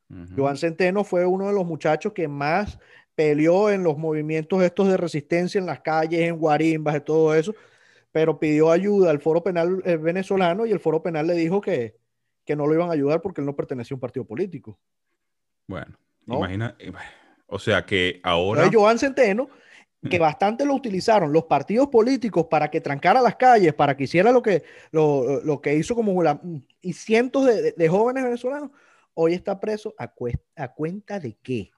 [0.09, 0.35] Ujú.
[0.38, 2.79] Joan Centeno fue uno de los muchachos que más
[3.19, 7.53] peleó en los movimientos estos de resistencia en las calles, en guarimbas, y todo eso,
[8.13, 11.97] pero pidió ayuda al Foro Penal eh, venezolano y el Foro Penal le dijo que,
[12.45, 14.79] que no lo iban a ayudar porque él no pertenecía a un partido político.
[15.67, 16.38] Bueno, ¿No?
[16.38, 16.93] imagina, eh,
[17.47, 18.62] o sea que ahora...
[18.62, 19.49] Entonces, Joan Centeno,
[20.10, 24.32] que bastante lo utilizaron los partidos políticos para que trancara las calles, para que hiciera
[24.32, 26.39] lo que, lo, lo que hizo como la,
[26.79, 28.71] y cientos de, de- jóvenes venezolanos,
[29.13, 31.69] hoy está preso a, cues- a cuenta de qué?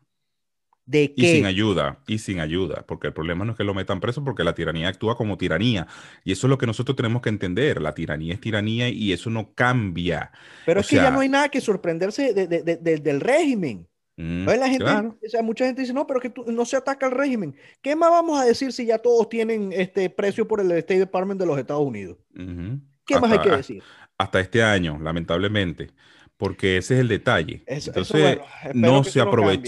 [0.86, 4.00] ¿De Y sin ayuda, y sin ayuda, porque el problema no es que lo metan
[4.00, 5.88] preso, porque la tiranía actúa como tiranía.
[6.24, 7.82] Y eso es lo que nosotros tenemos que entender.
[7.82, 10.32] La tiranía es tiranía y eso no cambia.
[10.66, 13.22] Pero o es que ya no hay nada que sorprenderse de- de- de- de- del
[13.22, 13.88] régimen.
[14.18, 15.18] Mm, la gente, claro.
[15.26, 17.56] o sea, mucha gente dice, no, pero que tú- no se ataca al régimen.
[17.82, 21.40] ¿Qué más vamos a decir si ya todos tienen este precio por el State Department
[21.40, 22.18] de los Estados Unidos?
[23.06, 23.84] ¿Qué más hay que decir?
[24.18, 25.92] Hasta este año, lamentablemente,
[26.38, 27.64] porque ese es el detalle.
[27.66, 29.64] Eso- eso, Entonces, bueno, no se cambie.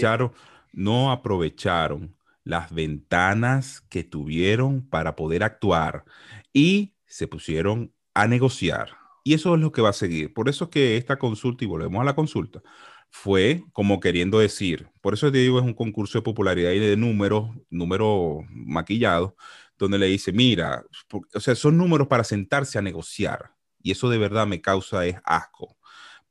[0.74, 6.04] No aprovecharon las ventanas que tuvieron para poder actuar
[6.52, 8.90] y se pusieron a negociar.
[9.24, 10.34] Y eso es lo que va a seguir.
[10.34, 12.62] Por eso es que esta consulta, y volvemos a la consulta,
[13.10, 16.96] fue como queriendo decir, por eso te digo, es un concurso de popularidad y de
[16.96, 19.34] números, números maquillados,
[19.78, 20.84] donde le dice, mira,
[21.32, 23.52] o sea, son números para sentarse a negociar.
[23.82, 25.76] Y eso de verdad me causa es asco.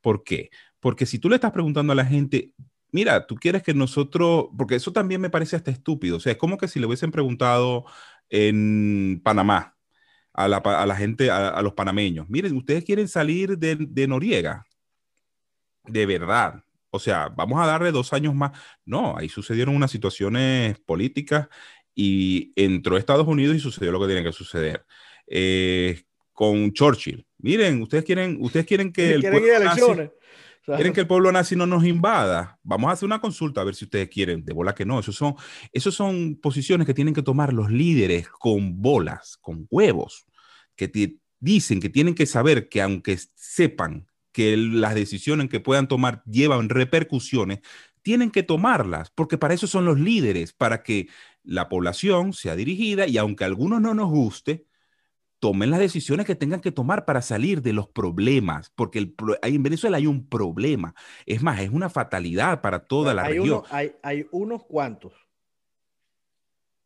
[0.00, 0.50] ¿Por qué?
[0.80, 2.52] Porque si tú le estás preguntando a la gente,
[2.94, 6.38] mira, tú quieres que nosotros, porque eso también me parece hasta estúpido, o sea, es
[6.38, 7.84] como que si le hubiesen preguntado
[8.30, 9.76] en Panamá
[10.32, 14.64] a la, gente, a, los panameños, miren, ustedes quieren salir de, de Noriega,
[15.84, 18.52] de verdad, o sea, vamos a darle dos años más.
[18.84, 21.48] No, ahí sucedieron unas situaciones políticas
[21.92, 24.86] y entró Estados Unidos y sucedió lo que tiene que suceder.
[25.26, 27.26] Eh, con Churchill.
[27.38, 30.10] Miren, ustedes quieren, ustedes quieren que el
[30.66, 32.58] Quieren que el pueblo nazi no nos invada.
[32.62, 34.44] Vamos a hacer una consulta a ver si ustedes quieren.
[34.44, 34.98] De bola que no.
[34.98, 35.34] Esos son,
[35.72, 40.26] esos son posiciones que tienen que tomar los líderes con bolas, con huevos,
[40.74, 45.86] que te dicen que tienen que saber que aunque sepan que las decisiones que puedan
[45.86, 47.60] tomar llevan repercusiones,
[48.02, 51.08] tienen que tomarlas, porque para eso son los líderes, para que
[51.42, 54.66] la población sea dirigida y aunque a algunos no nos guste,
[55.44, 59.62] tomen las decisiones que tengan que tomar para salir de los problemas, porque el, en
[59.62, 60.94] Venezuela hay un problema.
[61.26, 63.62] Es más, es una fatalidad para toda la región.
[63.68, 65.12] hay, hay, unos cuantos.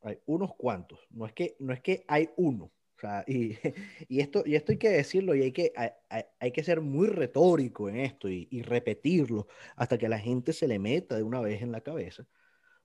[0.02, 0.98] Hay unos cuantos.
[1.10, 2.64] No es que, no es que hay uno.
[2.64, 3.56] O sea, y,
[4.08, 7.06] y, esto, y esto hay que decirlo y hay que, hay, hay que ser muy
[7.06, 11.40] retórico en esto y, y, repetirlo hasta que la gente se le meta de una
[11.40, 12.26] vez en la cabeza.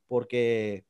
[0.07, 0.85] Porque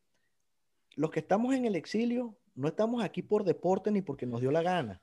[0.98, 4.52] los que estamos en el exilio no estamos aquí por deporte ni porque nos dio
[4.52, 5.02] la gana.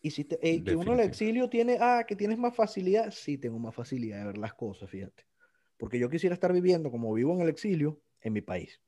[0.00, 3.10] Y si te, eh, que uno en el exilio tiene, ah, que tienes más facilidad,
[3.10, 5.24] sí tengo más facilidad de ver las cosas, fíjate.
[5.78, 8.80] Porque yo quisiera estar viviendo como vivo en el exilio en mi país.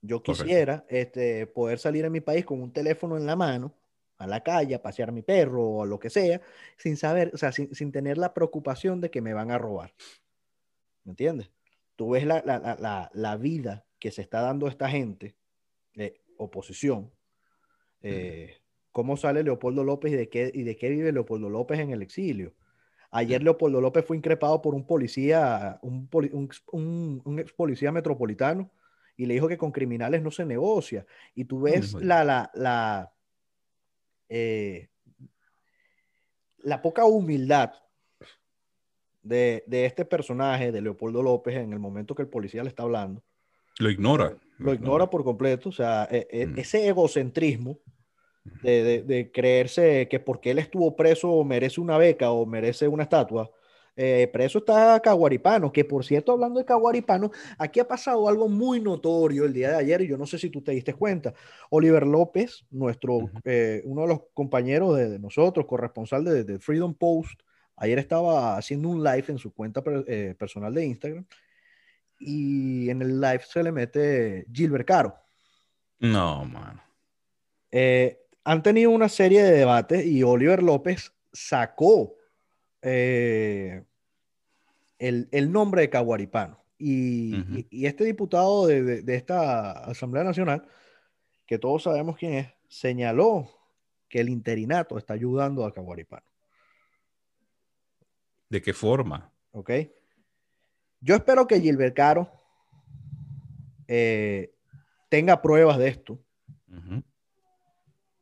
[0.00, 3.74] Yo quisiera este, poder salir en mi país con un teléfono en la mano,
[4.18, 6.40] a la calle, a pasear a mi perro o a lo que sea,
[6.76, 9.94] sin saber, o sea, sin, sin tener la preocupación de que me van a robar.
[11.02, 11.50] ¿Me entiendes?
[11.96, 15.34] Tú ves la, la, la, la vida que se está dando esta gente
[16.36, 17.10] oposición.
[18.02, 18.56] Eh,
[18.90, 22.02] ¿Cómo sale Leopoldo López y de, qué, y de qué vive Leopoldo López en el
[22.02, 22.52] exilio?
[23.10, 26.08] Ayer Leopoldo López fue increpado por un policía, un,
[26.72, 28.70] un, ex policía metropolitano,
[29.16, 31.06] y le dijo que con criminales no se negocia.
[31.34, 33.12] Y tú ves la, la, la,
[34.30, 34.88] eh,
[36.58, 37.72] la poca humildad
[39.22, 42.82] de, de, este personaje, de Leopoldo López, en el momento que el policía le está
[42.82, 43.22] hablando.
[43.78, 46.58] Lo ignora lo ignora por completo, o sea, e, e, mm.
[46.58, 47.78] ese egocentrismo
[48.62, 53.50] de, creerse que porque él estuvo preso merece una beca o merece una estatua.
[53.94, 58.80] Eh, preso está Caguaripano, que por cierto, hablando de Caguaripano, aquí ha pasado algo muy
[58.80, 61.34] notorio el día de ayer y yo no sé si tú te diste cuenta.
[61.70, 67.42] Oliver López, nuestro, eh, uno de los compañeros de, nosotros, corresponsal de, Freedom Post,
[67.76, 71.26] ayer estaba haciendo un live en su cuenta eh, personal de Instagram
[72.24, 75.14] y en el live se le mete Gilbert Caro.
[75.98, 76.82] No, mano.
[77.70, 82.16] Eh, han tenido una serie de debates y Oliver López sacó
[82.82, 83.84] eh,
[84.98, 86.62] el, nombre de Caguaripano.
[86.78, 90.66] Y, y, este diputado de, de, esta Asamblea Nacional,
[91.46, 93.48] que todos sabemos quién es, señaló
[94.08, 96.26] que el interinato está ayudando a Caguaripano.
[98.48, 99.32] ¿De qué forma?
[99.52, 99.70] Ok.
[101.02, 102.30] Yo espero que Gilbert Caro
[103.88, 104.54] eh,
[105.08, 106.18] tenga pruebas de esto,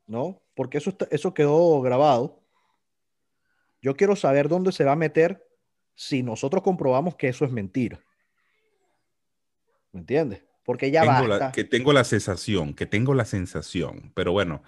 [0.06, 0.42] ¿no?
[0.54, 2.42] Porque eso, eso quedó grabado.
[3.82, 5.46] Yo quiero saber dónde se va a meter
[5.94, 8.02] si nosotros comprobamos que eso es mentira.
[9.92, 10.42] ¿Me entiendes?
[10.64, 11.52] Porque ya va.
[11.52, 14.62] que tengo la sensación, que tengo la sensación, pero bueno,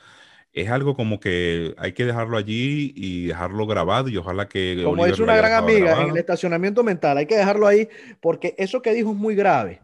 [0.52, 4.82] es algo como que hay que dejarlo allí y dejarlo grabado y ojalá que...
[4.84, 7.88] Como es una gran amiga en el estacionamiento mental, hay que dejarlo ahí
[8.20, 9.80] porque eso que dijo es muy grave.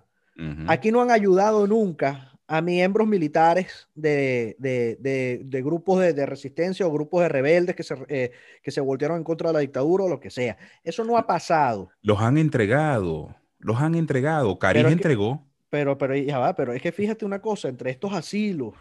[0.69, 4.97] Aquí no han ayudado nunca a miembros militares de, de,
[5.43, 8.31] de, grupos de, resistencia o grupos de rebeldes que se, eh,
[8.63, 10.57] que se voltearon en contra de la dictadura o lo que sea.
[10.85, 11.91] Eso no ha pasado.
[12.03, 14.61] Los han entregado, los han entregado.
[14.61, 15.45] Karim entregó.
[15.71, 18.75] pero, pero ya va, pero es que fíjate una cosa, entre estos asilos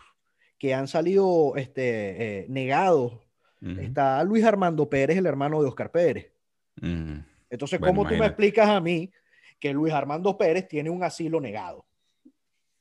[0.58, 3.14] que han salido este, eh, negados.
[3.60, 6.32] Está Luis Armando Pérez, el hermano de Oscar Pérez.
[7.50, 9.12] Entonces, ¿cómo tú me explicas a mí
[9.60, 11.86] que Luis Armando Pérez tiene un asilo negado?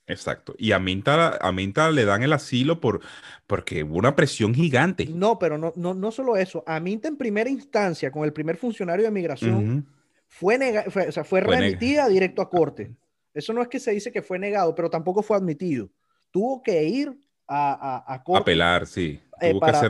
[0.06, 0.54] Exacto.
[0.58, 3.00] Y a Minta, a Minta le dan el asilo por,
[3.46, 5.06] porque hubo una presión gigante.
[5.06, 6.62] No, pero no, no, no solo eso.
[6.66, 9.86] A Minta en primera instancia, con el primer funcionario de migración,
[10.28, 12.94] fue, fue, o sea, fue, remitida directo a corte.
[13.34, 15.90] Eso no es que se dice que fue negado, pero tampoco fue admitido.
[16.30, 19.20] Tuvo que ir a, a, Apelar, sí.
[19.60, 19.80] para,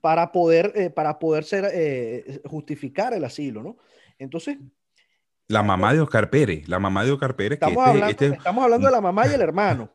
[0.00, 3.76] para, poder, para poder ser, justificar el asilo, ¿no?
[4.18, 4.58] Entonces,
[5.48, 7.56] la mamá de Oscar Pérez, la mamá de Oscar Pérez.
[7.56, 9.90] Estamos, hablando, este estamos hablando de la mamá y el hermano.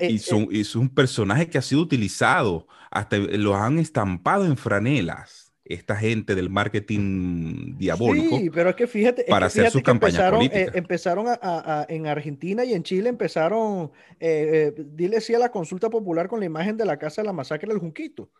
[0.00, 5.41] y, son, es un personaje que ha sido utilizado, hasta lo han estampado en franelas
[5.72, 8.38] esta gente del marketing diabólico.
[8.38, 12.64] Sí, pero es que fíjate, para hacer sus campañas empezaron, eh, empezaron a, en Argentina
[12.64, 16.76] y en Chile empezaron, eh, eh, dile sí a la consulta popular con la imagen
[16.76, 18.30] de la casa de la masacre del Junquito.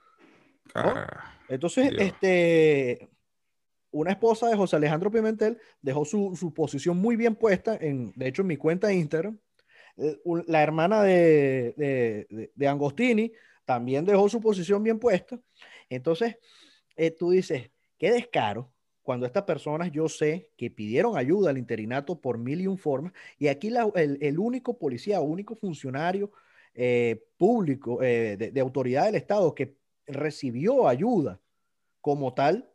[0.74, 3.08] Ah, Entonces, este,
[3.90, 8.42] una esposa de José Alejandro Pimentel dejó su, posición muy bien puesta, en, de hecho
[8.42, 9.38] en mi cuenta de Instagram.
[10.46, 13.32] La hermana de, de Angostini
[13.66, 15.38] también dejó su posición bien puesta.
[15.90, 16.36] Entonces,
[17.02, 18.70] eh, tú dices, qué descaro
[19.02, 23.12] cuando estas personas yo sé que pidieron ayuda al interinato por mil y un formas,
[23.40, 26.30] y aquí el, único policía, único funcionario
[26.76, 29.74] eh, público eh, de, autoridad del Estado que
[30.06, 31.40] recibió ayuda
[32.00, 32.70] como tal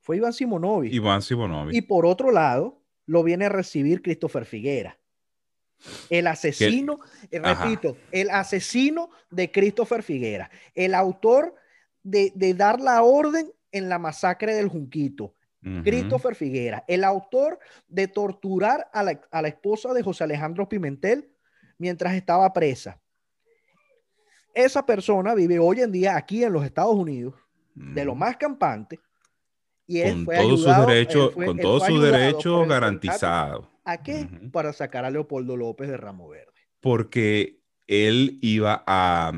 [0.00, 0.92] fue Iván Simonovic.
[0.92, 1.74] Iván Simonovic.
[1.74, 4.98] Y por otro lado, lo viene a recibir Christopher Figuera.
[6.10, 6.98] El asesino,
[7.32, 11.54] repito, el asesino de Christopher Figuera, el autor
[12.02, 15.34] de, de dar la orden en la masacre del Junquito.
[15.84, 21.30] Christopher Figuera, el autor de torturar a la, esposa de José Alejandro Pimentel
[21.76, 22.98] mientras estaba presa.
[24.54, 27.34] Esa persona vive hoy en día aquí en los Estados Unidos,
[27.74, 29.00] de lo más campante,
[29.86, 33.68] y él con fue todos sus derechos, con todos sus derechos garantizados.
[33.84, 34.28] ¿A qué?
[34.52, 36.52] Para sacar a Leopoldo López de Ramo Verde.
[36.80, 39.32] Porque él iba a,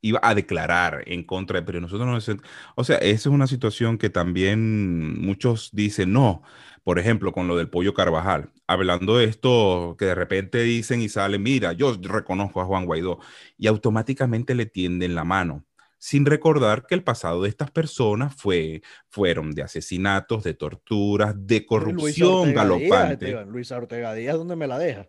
[0.00, 2.42] iba a declarar en contra de, pero nosotros no...
[2.74, 6.42] O sea, esa es una situación que también muchos dicen, no,
[6.82, 11.08] por ejemplo, con lo del pollo Carvajal, hablando de esto que de repente dicen y
[11.08, 13.20] salen, mira, yo reconozco a Juan Guaidó,
[13.56, 15.64] y automáticamente le tienden la mano
[16.02, 21.64] sin recordar que el pasado de estas personas fue, fueron de asesinatos, de torturas, de
[21.64, 23.44] corrupción galopante.
[23.46, 25.06] Luis Ortega Díaz, ¿dónde me la deja?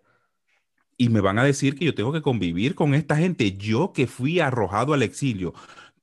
[0.98, 4.08] Y me van a decir que yo tengo que convivir con esta gente, yo que
[4.08, 5.54] fui arrojado al exilio,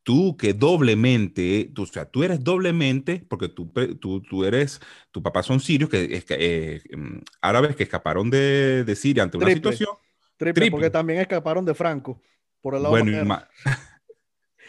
[0.03, 5.23] tú que doblemente, tú, o sea, tú eres doblemente, porque tú, tú, tú eres, tu
[5.23, 9.91] papá son sirios, que, eh, mm, árabes que escaparon de, de Siria ante una situación.
[10.37, 12.21] Triple, porque también escaparon de Franco,
[12.63, 13.39] por el lado bueno,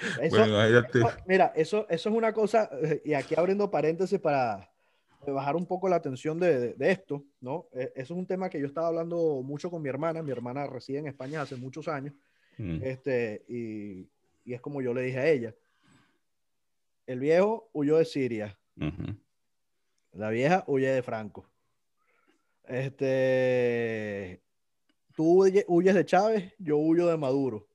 [1.27, 4.70] mira, eso, eso es una cosa, eh, y aquí abriendo paréntesis para,
[5.29, 7.67] bajar un poco la atención de, esto, ¿no?
[7.73, 10.23] E, eso es un tema que yo estaba hablando mucho con mi hermana.
[10.23, 12.13] Mi hermana reside en España hace muchos años.
[12.57, 12.79] Mm.
[12.83, 14.09] Este, y,
[14.45, 15.55] y, es como yo le dije a ella.
[17.05, 18.57] El viejo huyó de Siria.
[20.13, 21.45] La vieja huye de Franco.
[22.63, 24.41] Este,
[25.15, 27.67] tú huyes de Chávez, yo huyo de Maduro.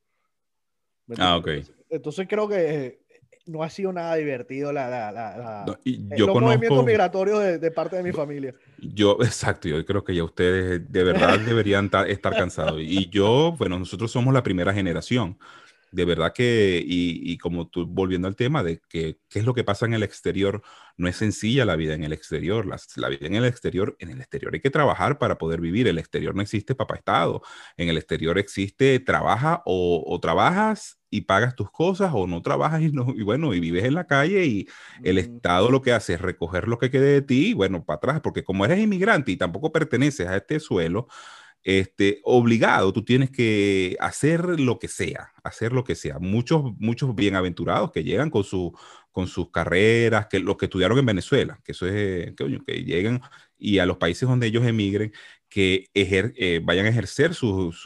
[1.18, 1.48] Ah, ok.
[1.88, 3.05] Entonces creo que
[3.46, 7.96] no ha sido nada divertido la, la, la, eh, yo los movimientos migratorios de, parte
[7.96, 8.54] de mi familia.
[8.78, 12.80] Yo, exacto, yo creo que ya ustedes de verdad deberían estar cansados.
[12.80, 15.38] Y yo, bueno, nosotros somos la primera generación.
[15.96, 19.54] De verdad que, y, y como tú, volviendo al tema de que qué es lo
[19.54, 20.62] que pasa en el exterior,
[20.98, 22.66] no es sencilla la vida en el exterior.
[22.66, 25.88] La, la, vida en el exterior, en el exterior hay que trabajar para poder vivir.
[25.88, 27.40] El exterior no existe papá Estado.
[27.78, 32.82] En el exterior existe trabaja o, o trabajas y pagas tus cosas o no trabajas
[32.82, 34.68] y, no, y bueno, y vives en la calle y
[35.02, 37.96] el Estado lo que hace es recoger lo que quede de ti y bueno, para
[37.96, 41.08] atrás, porque como eres inmigrante y tampoco perteneces a este suelo,
[41.66, 46.20] este, obligado, tú tienes que hacer lo que sea, hacer lo que sea.
[46.20, 48.72] Muchos, muchos bienaventurados que llegan con, su,
[49.10, 53.20] con sus carreras, que los que estudiaron en Venezuela, que eso es, que, llegan
[53.58, 55.12] y a los países donde ellos emigren,
[55.48, 57.82] que eh, vayan a ejercer sus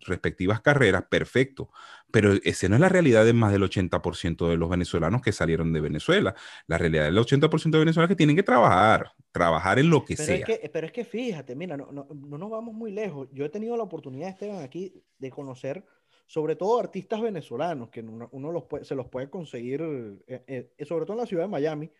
[0.00, 1.70] respectivas carreras, perfecto.
[2.10, 5.72] Pero esa no es la realidad de más del 80% de los venezolanos que salieron
[5.72, 6.34] de Venezuela.
[6.66, 10.26] La realidad del 80% de venezolanos que tienen que trabajar, trabajar en lo que pero
[10.26, 10.36] sea.
[10.36, 13.28] Es que, pero es que fíjate, mira, no, no, no, nos vamos muy lejos.
[13.32, 15.84] Yo he tenido la oportunidad, Esteban, aquí de conocer
[16.26, 19.82] sobre todo artistas venezolanos, que uno, los se los puede conseguir,
[20.28, 21.90] eh, eh, sobre todo en la ciudad de Miami.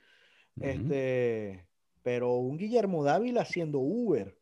[0.60, 1.66] este,
[2.02, 4.36] pero un Guillermo Dávila haciendo Uber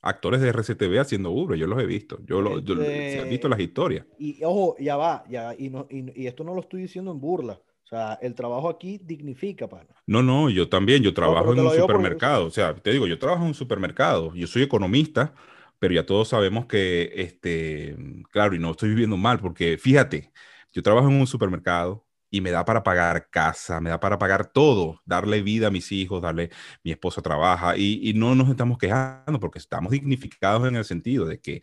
[0.00, 4.06] actores de RCTV haciendo Uber, yo los he visto, yo, lo, he visto las historias.
[4.18, 7.54] Y ojo, ya va, ya, y, no, y, esto no lo estoy diciendo en burla.
[7.54, 9.88] O sea, el trabajo aquí dignifica, pana.
[10.06, 12.44] No, no, yo también, yo trabajo en un supermercado.
[12.44, 14.34] O sea, te digo, yo trabajo en un supermercado.
[14.34, 15.34] Yo soy economista,
[15.78, 17.96] pero ya todos sabemos que, este,
[18.30, 20.32] claro, y no estoy viviendo mal, porque fíjate,
[20.70, 24.50] yo trabajo en un supermercado, y me da para pagar casa, me da para pagar
[24.52, 26.50] todo, darle vida a mis hijos, darle,
[26.82, 31.40] mi esposa trabaja y, no nos estamos quejando porque estamos dignificados en el sentido de
[31.40, 31.60] que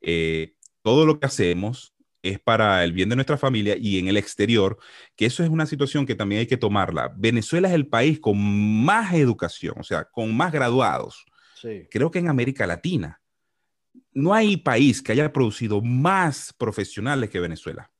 [0.00, 4.16] eh, todo lo que hacemos es para el bien de nuestra familia y en el
[4.16, 4.78] exterior,
[5.16, 7.12] que eso es una situación que también hay que tomarla.
[7.16, 8.38] Venezuela es el país con
[8.84, 11.24] más educación, o sea, con más graduados.
[11.90, 13.20] Creo que en América Latina.
[14.12, 17.90] No hay país que haya producido más profesionales que Venezuela.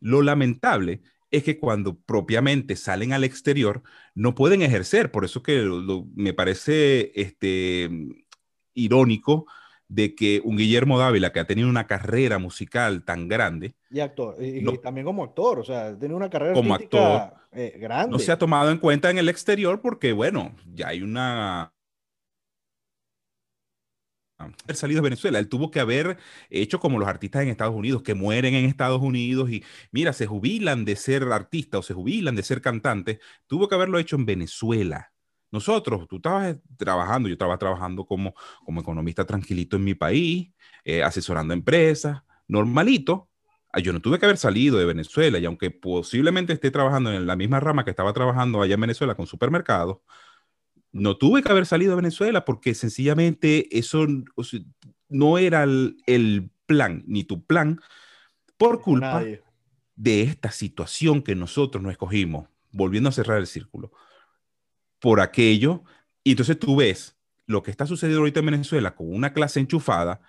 [0.00, 3.82] Lo lamentable es que cuando propiamente salen al exterior
[4.14, 5.10] no pueden ejercer.
[5.10, 5.68] Por eso que
[6.14, 7.90] me parece este,
[8.74, 9.46] irónico
[9.88, 13.74] de que un Guillermo Dávila, que ha tenido una carrera musical tan grande.
[13.90, 18.10] Y actor, y, también como actor, o sea, tiene una carrera como actor, eh, grande.
[18.10, 21.72] No se ha tomado en cuenta en el exterior porque, bueno, ya hay una
[24.38, 26.18] haber salido de Venezuela, él tuvo que haber
[26.50, 30.26] hecho como los artistas en Estados Unidos, que mueren en Estados Unidos y mira, se
[30.26, 34.26] jubilan de ser artista o se jubilan de ser cantante, tuvo que haberlo hecho en
[34.26, 35.12] Venezuela.
[35.50, 38.34] Nosotros, tú estabas trabajando, yo estaba trabajando como,
[38.64, 40.50] como economista tranquilito en mi país,
[40.84, 43.30] eh, asesorando empresas, normalito.
[43.72, 47.26] Ah, yo no tuve que haber salido de Venezuela y aunque posiblemente esté trabajando en
[47.26, 49.98] la misma rama que estaba trabajando allá en Venezuela con supermercados,
[50.96, 54.06] no tuve que haber salido de Venezuela porque sencillamente eso
[55.08, 57.80] no era el, plan, ni tu plan,
[58.56, 59.24] por culpa
[59.94, 63.92] de esta situación que nosotros no escogimos, volviendo a cerrar el círculo,
[64.98, 65.84] por aquello.
[66.24, 67.16] Y entonces tú ves
[67.46, 70.20] lo que está sucediendo ahorita en Venezuela con una clase enchufada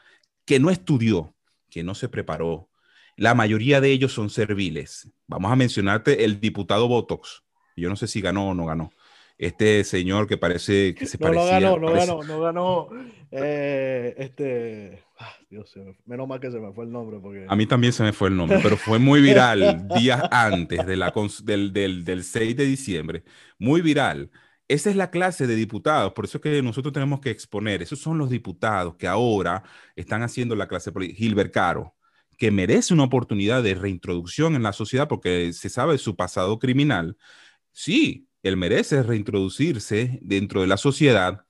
[0.45, 1.33] que no estudió,
[1.71, 2.69] que no se preparó.
[3.15, 5.09] La mayoría de ellos son serviles.
[5.25, 7.43] Vamos a mencionarte el diputado Botox.
[7.75, 8.91] Yo no sé si ganó o no ganó
[9.37, 11.59] este señor que parece que se no, parecía.
[11.59, 12.89] No ganó, no ganó, no ganó.
[13.31, 15.03] Eh, este.
[15.19, 15.73] Ah, Dios,
[16.05, 17.19] menos mal que se me fue el nombre.
[17.19, 17.45] Porque...
[17.47, 20.95] A mí también se me fue el nombre, pero fue muy viral días antes de
[20.95, 21.13] la,
[21.43, 23.23] del, del, del 6 de diciembre.
[23.59, 24.31] Muy viral.
[24.67, 27.81] Esa es la clase de diputados, por eso es que nosotros tenemos que exponer.
[27.81, 29.63] Esos son los diputados que ahora
[29.95, 31.17] están haciendo la clase política.
[31.17, 31.95] Gilbert Caro,
[32.37, 37.17] que merece una oportunidad de reintroducción en la sociedad porque se sabe su pasado criminal.
[37.71, 41.45] Sí, él merece reintroducirse dentro de la sociedad,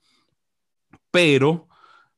[1.10, 1.68] pero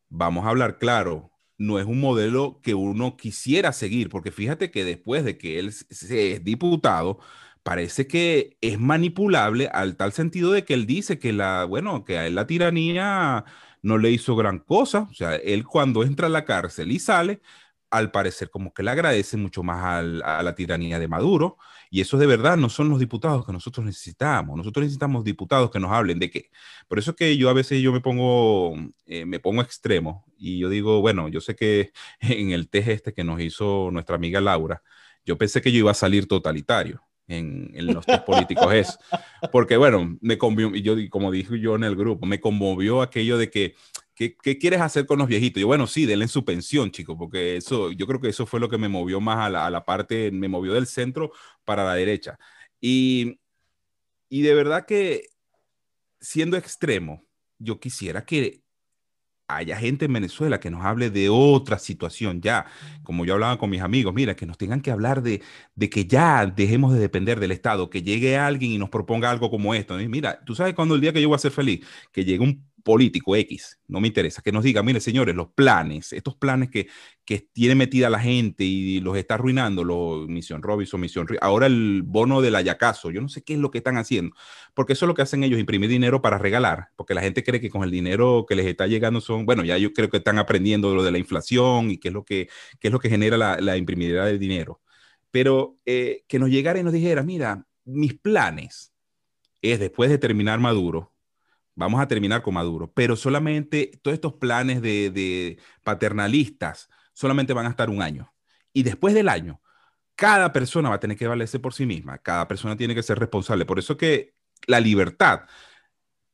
[0.09, 4.85] vamos a hablar claro, no es un modelo que uno quisiera seguir, porque fíjate que
[4.85, 7.18] después de que él se es diputado,
[7.62, 12.18] parece que es manipulable al tal sentido de que él dice que la, bueno, que
[12.18, 13.45] a él la tiranía
[13.83, 17.41] no le hizo gran cosa, o sea, él cuando entra a la cárcel y sale,
[17.91, 21.59] al parecer como que le agradece mucho más a la tiranía de Maduro.
[21.91, 24.57] Y eso de verdad no son los diputados que nosotros necesitamos.
[24.57, 26.51] Nosotros necesitamos diputados que nos hablen de qué.
[26.86, 28.76] Por eso es que yo a veces yo me pongo,
[29.07, 33.12] eh, me pongo extremo y yo digo, bueno, yo sé que en el test este
[33.12, 34.82] que nos hizo nuestra amiga Laura,
[35.24, 37.03] yo pensé que yo iba a salir totalitario.
[37.26, 38.99] En, los test políticos es.
[39.53, 43.38] Porque, bueno, me conmovió, y yo, como dije yo en el grupo, me conmovió aquello
[43.38, 43.76] de que
[44.29, 45.62] ¿Qué, quieres hacer con los viejitos?
[45.62, 48.68] Y bueno, sí, denle su pensión, chicos, porque eso, yo creo que eso fue lo
[48.68, 51.33] que me movió más a la, a la parte, me movió del centro
[51.64, 52.39] para la derecha.
[52.83, 53.41] Y,
[54.29, 55.31] y de verdad que,
[56.21, 57.25] siendo extremo,
[57.59, 58.62] yo quisiera que
[59.49, 62.66] haya gente en Venezuela que nos hable de otra situación ya,
[63.03, 65.43] como yo hablaba con mis amigos, mira, que nos tengan que hablar de,
[65.75, 69.51] de que ya dejemos de depender del Estado, que llegue alguien y nos proponga algo
[69.51, 69.97] como esto.
[69.97, 72.70] mira, tú sabes cuando el día que yo voy a ser feliz, que llegue un
[72.83, 76.89] político X, no me interesa, que nos diga, mire señores, los planes, estos planes que,
[77.24, 82.03] que tiene metida la gente y los está arruinando, lo, Misión Robinson, Misión ahora el
[82.05, 84.35] bono del Ayacaso, yo no sé qué es lo que están haciendo,
[84.74, 87.61] porque eso es lo que hacen ellos, imprimir dinero para regalar, porque la gente cree
[87.61, 90.39] que con el dinero que les está llegando son, bueno, ya yo creo que están
[90.39, 93.37] aprendiendo lo de la inflación y qué es lo que, qué es lo que genera
[93.37, 94.81] la, la imprimidera de dinero,
[95.31, 98.93] pero eh, que nos llegara y nos dijera, mira, mis planes
[99.62, 101.12] es después de terminar Maduro,
[101.75, 107.71] vamos a terminar con Maduro, pero solamente todos estos planes de, paternalistas solamente van a
[107.71, 108.33] estar un año.
[108.73, 109.61] Y después del año,
[110.14, 113.18] cada persona va a tener que valerse por sí misma, cada persona tiene que ser
[113.18, 113.64] responsable.
[113.64, 114.35] Por eso que
[114.66, 115.43] la libertad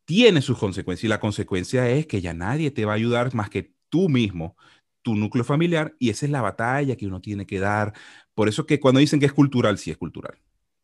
[0.05, 3.51] tiene sus consecuencias y la consecuencia es que ya nadie te va a ayudar más
[3.51, 4.57] que tú mismo,
[5.03, 7.93] tu núcleo familiar, y esa es la batalla que uno tiene que dar.
[8.35, 10.37] Por eso que cuando dicen que es cultural, sí es cultural.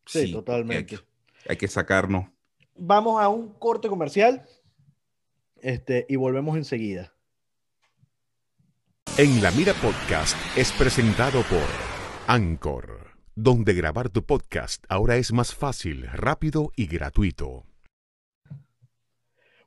[0.05, 0.95] Sí, totalmente.
[0.95, 1.05] Hay que,
[1.49, 2.32] hay que sacarnos
[2.75, 4.45] vamos a un corte comercial
[5.61, 7.13] este, y volvemos enseguida.
[9.17, 11.67] En la Mira Podcast es presentado por
[12.27, 17.63] Anchor, donde grabar tu podcast ahora es más fácil, rápido y gratuito.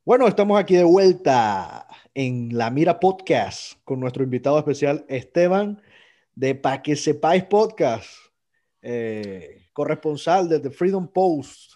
[0.04, 5.80] Bueno, estamos aquí de vuelta en la Mira Podcast con nuestro invitado especial Esteban
[6.34, 8.10] de Pa' que sepáis podcast,
[8.82, 11.75] eh, corresponsal de The Freedom Post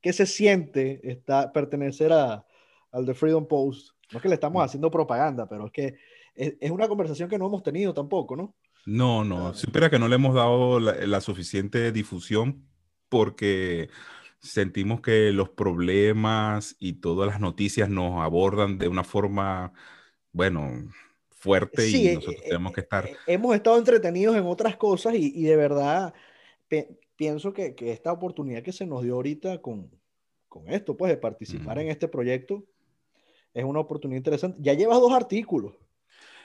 [0.00, 2.44] ¿Qué se siente está, pertenecer a,
[2.92, 3.96] al The Freedom Post?
[4.12, 4.64] No es que le estamos mm.
[4.64, 5.96] haciendo propaganda, pero es que
[6.38, 8.54] es, una conversación que no hemos tenido tampoco, ¿no?
[8.86, 12.66] No, no, supera que no le hemos dado la, suficiente difusión
[13.08, 13.90] porque
[14.38, 19.72] sentimos que los problemas y todas las noticias nos abordan de una forma,
[20.32, 20.88] bueno,
[21.28, 23.08] fuerte y nosotros eh, tenemos que estar.
[23.26, 26.14] hemos estado entretenidos en otras cosas y, de verdad
[27.18, 29.90] pienso que, esta oportunidad que se nos dio ahorita con,
[30.68, 32.64] esto, pues de participar en este proyecto,
[33.52, 34.58] es una oportunidad interesante.
[34.62, 35.74] Ya llevas dos artículos.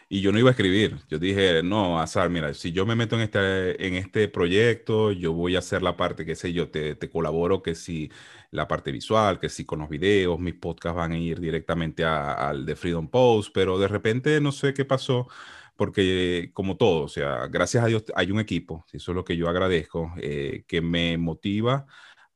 [0.10, 0.98] Y yo no iba a escribir.
[1.10, 5.34] Yo dije, no, Azar, mira, si yo me meto en este, en este proyecto, yo
[5.34, 8.12] voy a hacer la parte, qué sé yo, te, te colaboro, que si
[8.52, 12.66] la parte visual, que si con los videos, mis podcasts van a ir directamente al
[12.66, 15.28] de Freedom Post, pero de repente no sé qué pasó
[15.76, 19.38] porque como todo, o sea, gracias a Dios hay un equipo, eso es lo que
[19.38, 21.86] yo agradezco, eh, que me motiva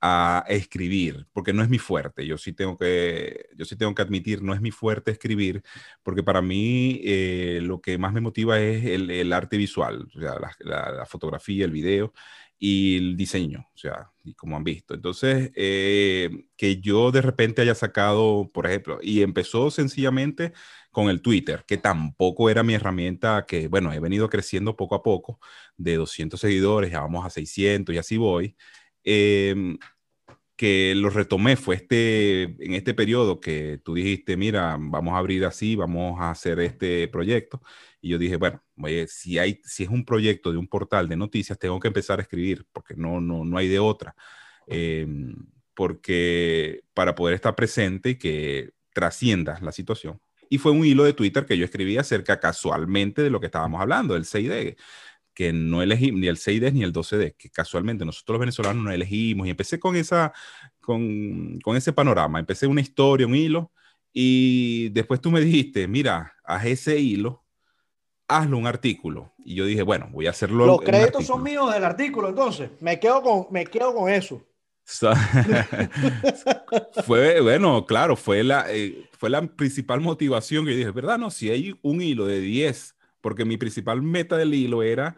[0.02, 2.26] a escribir, porque no es mi fuerte.
[2.26, 5.64] Yo sí tengo que, yo sí tengo que admitir, no es mi fuerte escribir,
[6.04, 10.36] porque para mí eh, lo que más me motiva es el, arte visual, o sea,
[10.60, 12.14] la, fotografía, el video
[12.60, 14.94] y el diseño, o sea, y como han visto.
[14.94, 20.54] Entonces, eh, que yo de repente haya sacado, por ejemplo, y empezó sencillamente
[20.98, 25.04] con el Twitter, que tampoco era mi herramienta, que bueno, he venido creciendo poco a
[25.04, 25.40] poco,
[25.78, 28.56] de 200 seguidores, ya vamos a 600 y así voy.
[29.04, 29.78] Em,
[30.56, 35.46] que lo retomé fue este, en este periodo que tú dijiste, mira, vamos a abrir
[35.46, 37.62] así, vamos a hacer este proyecto.
[38.02, 38.60] Y yo dije, bueno,
[39.08, 42.24] si, hay, si es un proyecto de un portal de noticias, tengo que empezar a
[42.24, 44.16] escribir, porque no, no, no hay de otra.
[44.68, 45.36] Em,
[45.76, 50.20] porque para poder estar presente y que trascienda la situación.
[50.50, 53.82] Y fue un hilo de Twitter que yo escribí acerca casualmente de lo que estábamos
[53.82, 54.76] hablando, del 6D
[55.38, 58.92] que no elegí ni el 6D ni el 12D, que casualmente nosotros los venezolanos no
[58.92, 59.46] elegimos.
[59.46, 60.34] Y empecé con, esa,
[60.82, 63.72] con, con ese panorama, empecé una historia, un hilo,
[64.12, 67.44] y después tú me dijiste, mira, haz ese hilo,
[68.28, 69.32] hazlo un artículo.
[69.46, 70.66] Y yo dije, bueno, voy a hacerlo.
[70.66, 74.42] Los créditos son míos del artículo, entonces, me quedo con, me quedo con eso.
[77.06, 81.18] fue, bueno, claro, fue la, eh, fue la principal motivación que yo dije, ¿verdad?
[81.18, 85.18] No, si hay un hilo de 10 porque mi principal meta del hilo era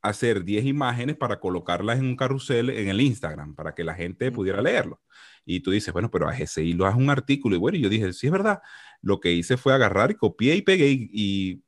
[0.00, 4.32] hacer 10 imágenes para colocarlas en un carrusel en el Instagram, para que la gente
[4.32, 5.00] pudiera leerlo.
[5.44, 7.56] Y tú dices, bueno, pero a ese hilo haz un artículo.
[7.56, 8.60] Y bueno, yo dije, sí, es verdad.
[9.02, 11.62] Lo que hice fue agarrar y copié y pegué y,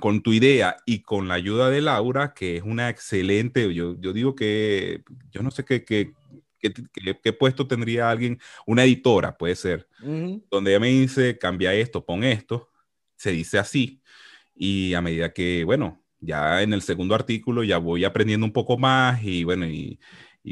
[0.00, 4.12] con tu idea y con la ayuda de Laura, que es una excelente, yo, yo
[4.12, 6.14] digo que, yo no sé qué, qué,
[7.22, 9.88] qué, puesto tendría alguien, una editora puede ser,
[10.50, 12.70] donde ella me dice, cambia esto, pon esto,
[13.16, 14.02] se dice así,
[14.54, 18.78] y a medida que, bueno, ya en el segundo artículo ya voy aprendiendo un poco
[18.78, 19.98] más y bueno, y,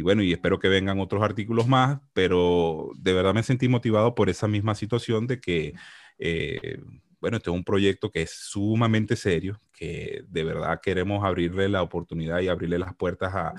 [0.02, 4.28] bueno, y espero que vengan otros artículos más, pero de verdad me sentí motivado por
[4.28, 5.74] esa misma situación de que,
[6.18, 6.78] eh,
[7.20, 11.82] bueno, este es un proyecto que es sumamente serio, que de verdad queremos abrirle la
[11.82, 13.54] oportunidad y abrirle las puertas a,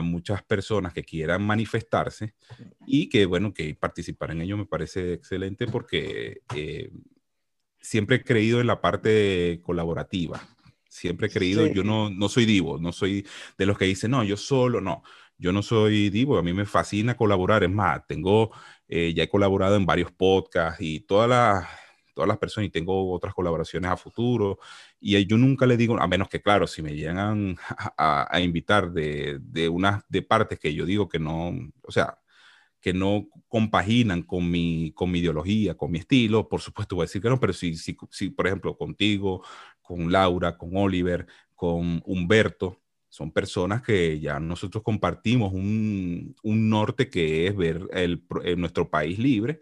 [0.00, 2.34] muchas personas que quieran manifestarse
[2.86, 6.90] y que, bueno, que participar en ello me parece excelente porque eh,
[7.80, 10.40] siempre he creído en la parte colaborativa.
[10.88, 13.26] Siempre he creído, yo no, no soy divo, no soy
[13.56, 15.02] de los que dicen, no, yo solo, no.
[15.38, 17.64] Yo no soy divo, a mí me fascina colaborar.
[17.64, 18.52] Es más, tengo,
[18.86, 21.66] eh, ya he colaborado en varios podcasts y todas las,
[22.14, 24.58] todas las personas, y tengo otras colaboraciones a futuro.
[25.04, 27.56] Y yo nunca le digo, a menos que, claro, si me llegan
[27.98, 32.18] a, a invitar de, de unas de partes que yo digo que no, o sea,
[32.80, 37.06] que no compaginan con mi, con mi ideología, con mi estilo, por supuesto voy a
[37.06, 39.44] decir que no, pero si, si, si, por ejemplo, contigo,
[39.80, 47.08] con Laura, con Oliver, con Humberto, son personas que ya nosotros compartimos un, un norte
[47.10, 48.24] que es ver el,
[48.56, 49.60] nuestro país libre.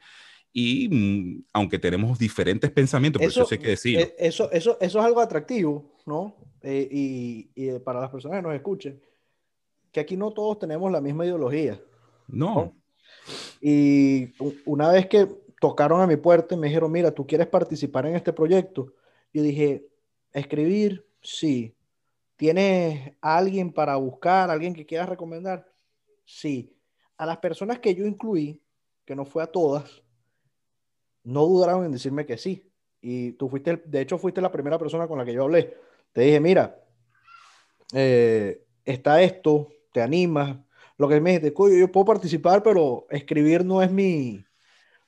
[0.52, 3.72] Y mm, aunque tenemos diferentes pensamientos, eso, que.
[3.72, 6.36] Eh, eso, eso, eso es algo atractivo, ¿no?
[6.62, 9.00] Eh, y, y, para las personas que nos escuchen,
[9.92, 11.80] que aquí no todos tenemos la misma ideología.
[12.26, 12.74] No.
[13.60, 14.32] Y
[14.64, 15.28] una vez que
[15.60, 18.94] tocaron a mi puerta y me dijeron, mira, ¿tú quieres participar en este proyecto?
[19.32, 19.86] Yo dije,
[20.32, 21.76] escribir, sí.
[22.36, 25.70] ¿Tienes alguien para buscar, alguien que quieras recomendar?
[26.24, 26.74] Sí.
[27.18, 28.62] A las personas que yo incluí,
[29.04, 30.02] que no fue a todas,
[31.30, 32.70] no dudaron en decirme que sí.
[33.00, 35.76] Y tú fuiste, de hecho, fuiste la primera persona con la que yo hablé.
[36.12, 36.78] Te dije, mira,
[37.94, 40.58] eh, está esto, te animas,
[41.00, 44.44] lo que me dijiste, yo puedo participar, pero escribir no es mi,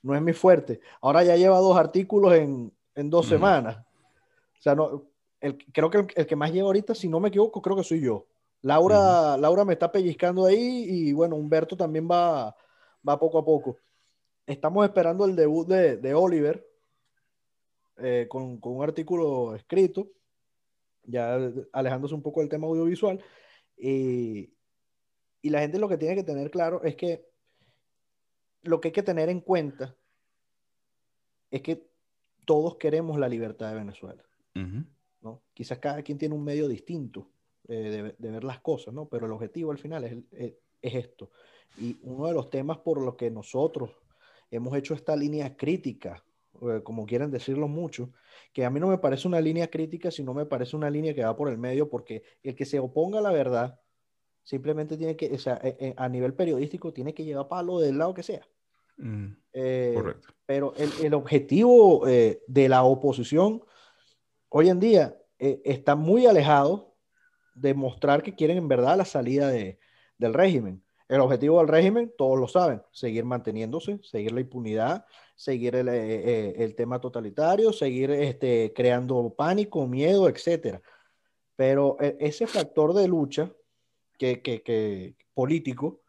[0.00, 0.80] no es mi fuerte.
[1.02, 3.76] Ahora ya lleva dos artículos en, en dos semanas.
[3.78, 5.04] O sea, no,
[5.38, 8.00] el, creo que el, que más lleva ahorita, si no me equivoco, creo que soy
[8.00, 8.26] yo.
[8.62, 12.56] Laura, Laura me está pellizcando ahí y bueno, Humberto también va,
[13.06, 13.76] va poco a poco.
[14.46, 16.66] Estamos esperando el debut de, de Oliver
[17.98, 20.08] eh, con, con, un artículo escrito
[21.04, 21.38] ya
[21.72, 23.22] alejándose un poco del tema audiovisual.
[23.76, 24.50] y
[25.42, 27.26] la gente lo que tiene que tener claro es que
[28.62, 29.96] lo que hay que tener en cuenta
[31.50, 31.86] es que
[32.44, 34.24] todos queremos la libertad de Venezuela.
[35.22, 35.42] ¿no?
[35.54, 37.28] Quizás cada quien tiene un medio distinto
[37.68, 39.06] eh, de, ver las cosas, ¿no?
[39.06, 41.30] pero el objetivo al final es, es, esto.
[41.78, 43.90] Y uno de los temas por los que nosotros
[44.52, 46.22] hemos hecho esta línea crítica,
[46.60, 48.12] eh, como quieren decirlo mucho,
[48.52, 51.24] que a mí no me parece una línea crítica, sino me parece una línea que
[51.24, 53.80] va por el medio, porque el que se oponga a la verdad
[54.44, 58.12] simplemente tiene que, o sea, eh, a nivel periodístico, tiene que llevar palo del lado
[58.12, 58.46] que sea.
[58.98, 59.28] Mm,
[59.94, 60.28] correcto.
[60.44, 63.62] Pero el, el objetivo de la oposición
[64.50, 66.94] hoy en día está muy alejado
[67.54, 69.78] de mostrar que quieren en verdad la salida de,
[70.18, 70.82] del régimen.
[71.08, 75.94] El objetivo del régimen, todos lo saben, seguir manteniéndose, seguir la impunidad, seguir el, eh,
[75.94, 80.80] eh, el tema totalitario, seguir este, creando pánico, miedo, etc.
[81.56, 83.52] Pero eh, ese factor de lucha
[84.18, 86.00] que, que, que político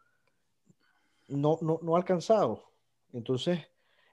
[1.28, 2.64] no, no, no, ha alcanzado.
[3.12, 3.60] Entonces,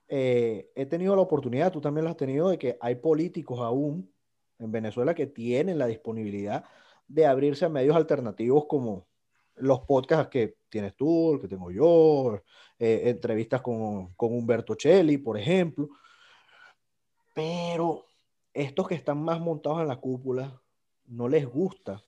[0.08, 4.12] he tenido la oportunidad, tú también lo has tenido, de que hay políticos aún
[4.60, 6.66] en Venezuela que tienen la disponibilidad
[7.08, 9.08] de abrirse a medios alternativos como
[9.56, 12.42] los podcasts que tienes tú, el que tengo yo,
[12.80, 15.90] eh, entrevistas con, con Humberto Celli, por ejemplo.
[17.36, 18.08] Pero
[18.54, 20.60] estos que están más montados en la cúpula,
[21.06, 22.04] no les gusta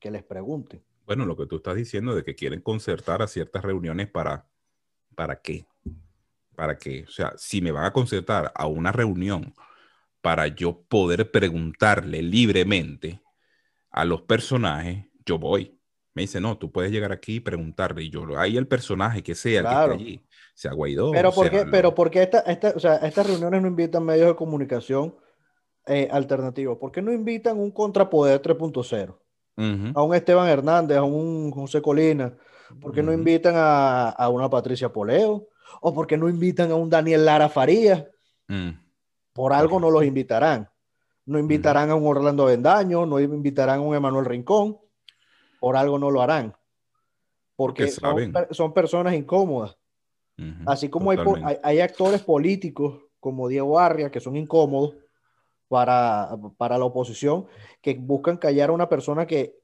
[0.00, 0.82] que les pregunten.
[1.06, 4.48] Bueno, lo que tú estás diciendo de que quieren concertar a ciertas reuniones para,
[5.14, 5.66] ¿para qué?
[6.56, 7.04] ¿Para qué?
[7.04, 9.54] O sea, si me van a concertar a una reunión
[10.20, 13.20] para yo poder preguntarle libremente,
[13.90, 15.79] a los personajes, yo voy.
[16.14, 18.02] Me dice, no, tú puedes llegar aquí y preguntarle.
[18.02, 21.12] Y yo, ahí el personaje que sea, que esté allí, sea Guaidó.
[21.12, 24.36] Pero ¿por qué, pero porque esta, esta, o sea, estas reuniones no invitan medios de
[24.36, 25.14] comunicación
[25.86, 26.78] eh, alternativos?
[26.78, 29.16] ¿Por qué no invitan un contrapoder 3.0?
[29.94, 32.34] A un Esteban Hernández, a un José Colina.
[32.80, 35.48] ¿Por qué no invitan a, a, una Patricia Poleo?
[35.82, 38.06] ¿O por qué no invitan a un Daniel Lara Farías?
[38.48, 38.70] Mm.
[39.34, 40.70] Por algo no los invitarán
[41.30, 44.78] no invitarán a un Orlando Vendaño, no invitarán a un Emanuel Rincón,
[45.60, 46.56] por algo no lo harán,
[47.54, 49.76] porque son, personas incómodas.
[50.66, 54.96] Así como hay, actores políticos como Diego Arria que son incómodos
[55.68, 57.46] para, para la oposición,
[57.82, 59.60] que buscan callar a una persona que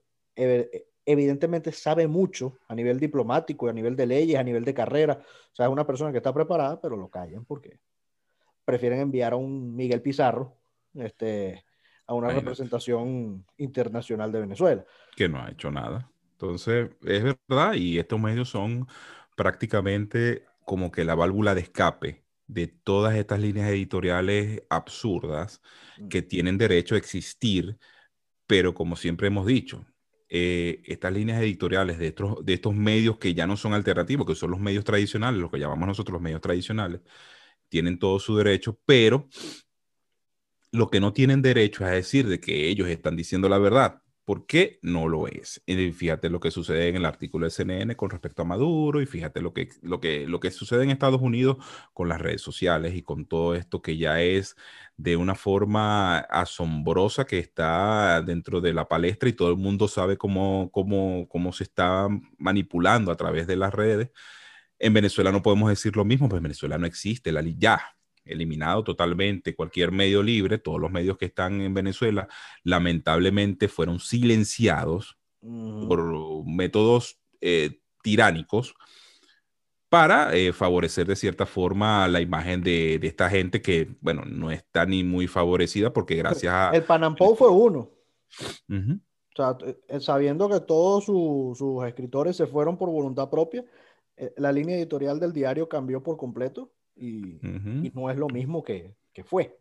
[1.06, 5.22] evidentemente sabe mucho a nivel diplomático, a nivel de leyes, a nivel de carrera.
[5.52, 7.78] O sea, es una persona que está preparada, pero lo callan porque
[8.64, 10.58] prefieren enviar a un Miguel Pizarro
[10.94, 11.64] este,
[12.06, 14.84] a una representación internacional de Venezuela.
[15.16, 16.10] Que no ha hecho nada.
[16.32, 18.86] Entonces, es verdad, y estos medios son
[19.36, 25.62] prácticamente como que la válvula de escape de todas estas líneas editoriales absurdas
[25.98, 26.08] mm.
[26.08, 27.78] que tienen derecho a existir,
[28.46, 29.84] pero como siempre hemos dicho,
[30.28, 34.34] eh, estas líneas editoriales de estos, de estos medios que ya no son alternativos, que
[34.34, 37.00] son los medios tradicionales, lo que llamamos nosotros los medios tradicionales,
[37.68, 39.28] tienen todo su derecho, pero
[40.72, 44.02] lo que no tienen derecho es a decir de que ellos están diciendo la verdad.
[44.26, 45.62] ¿Por qué no lo es?
[45.66, 49.06] Y fíjate lo que sucede en el artículo de CNN con respecto a Maduro y
[49.06, 51.58] fíjate lo que, lo, que, lo que sucede en Estados Unidos
[51.92, 54.56] con las redes sociales y con todo esto que ya es
[54.96, 60.16] de una forma asombrosa que está dentro de la palestra y todo el mundo sabe
[60.18, 64.10] cómo, cómo, cómo se está manipulando a través de las redes.
[64.78, 67.95] En Venezuela no podemos decir lo mismo, pues Venezuela no existe, la, ya
[68.26, 72.28] eliminado totalmente cualquier medio libre, todos los medios que están en Venezuela
[72.64, 78.74] lamentablemente fueron silenciados por métodos eh, tiránicos
[79.88, 84.84] para eh, favorecer de cierta forma la imagen de, esta gente que, bueno, no está
[84.84, 86.70] ni muy favorecida porque gracias a...
[86.70, 87.90] El Panampou fue uno.
[88.68, 93.64] O sea, eh, sabiendo que todos sus escritores se fueron por voluntad propia,
[94.36, 97.38] la línea editorial del diario cambió por completo y,
[97.94, 99.58] no es lo mismo que, que, fue.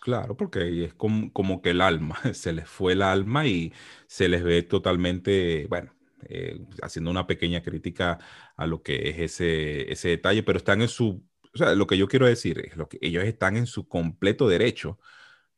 [0.00, 3.72] Claro, porque es como, como, que el alma, se les fue el alma y
[4.06, 5.92] se les ve totalmente, bueno,
[6.28, 8.18] eh, haciendo una pequeña crítica
[8.56, 11.22] a lo que es ese, ese detalle, pero están en su,
[11.54, 14.48] o sea, lo que yo quiero decir es lo que ellos están en su completo
[14.48, 14.98] derecho,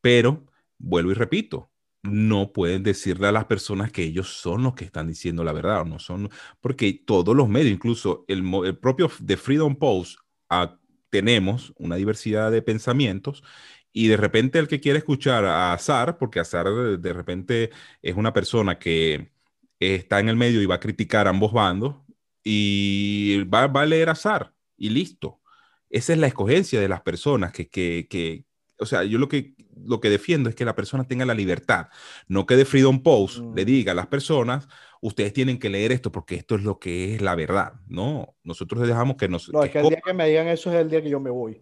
[0.00, 0.46] pero
[0.78, 1.70] vuelvo y repito,
[2.02, 5.82] no pueden decirle a las personas que ellos son los que están diciendo la verdad,
[5.82, 10.18] o no son, porque todos los medios, incluso el, el propio The Freedom Post,
[10.48, 10.78] a,
[11.12, 13.44] tenemos una diversidad de pensamientos
[13.92, 16.66] y de repente el que quiere escuchar a Azar, porque Azar
[16.98, 19.30] de, repente es una persona que
[19.78, 21.96] está en el medio y va a criticar a ambos bandos
[22.42, 25.42] y va, a leer Azar y listo.
[25.90, 28.46] Esa es la escogencia de las personas que,
[28.78, 29.54] o sea, yo lo que,
[29.84, 31.88] lo que defiendo es que la persona tenga la libertad,
[32.26, 33.66] no que de Freedom Post le mm.
[33.66, 34.66] diga a las personas,
[35.02, 38.36] ustedes tienen que leer esto porque esto es lo que es la verdad, ¿no?
[38.44, 39.52] Nosotros dejamos que nos...
[39.52, 41.30] No, es que el día que me digan eso es el día que yo me
[41.30, 41.60] voy.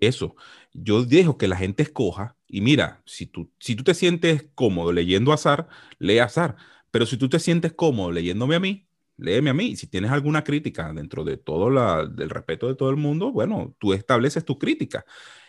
[0.00, 0.34] Eso,
[0.72, 4.92] yo dejo que la gente escoja y mira, si tú, si tú te sientes cómodo
[4.92, 5.68] leyendo azar,
[6.00, 6.56] lee azar,
[6.90, 9.76] pero si tú te sientes cómodo leyéndome a mí, léeme a mí.
[9.76, 13.76] Si tienes alguna crítica dentro de todo la, del respeto de todo el mundo, bueno,
[13.78, 15.04] tú estableces tu crítica.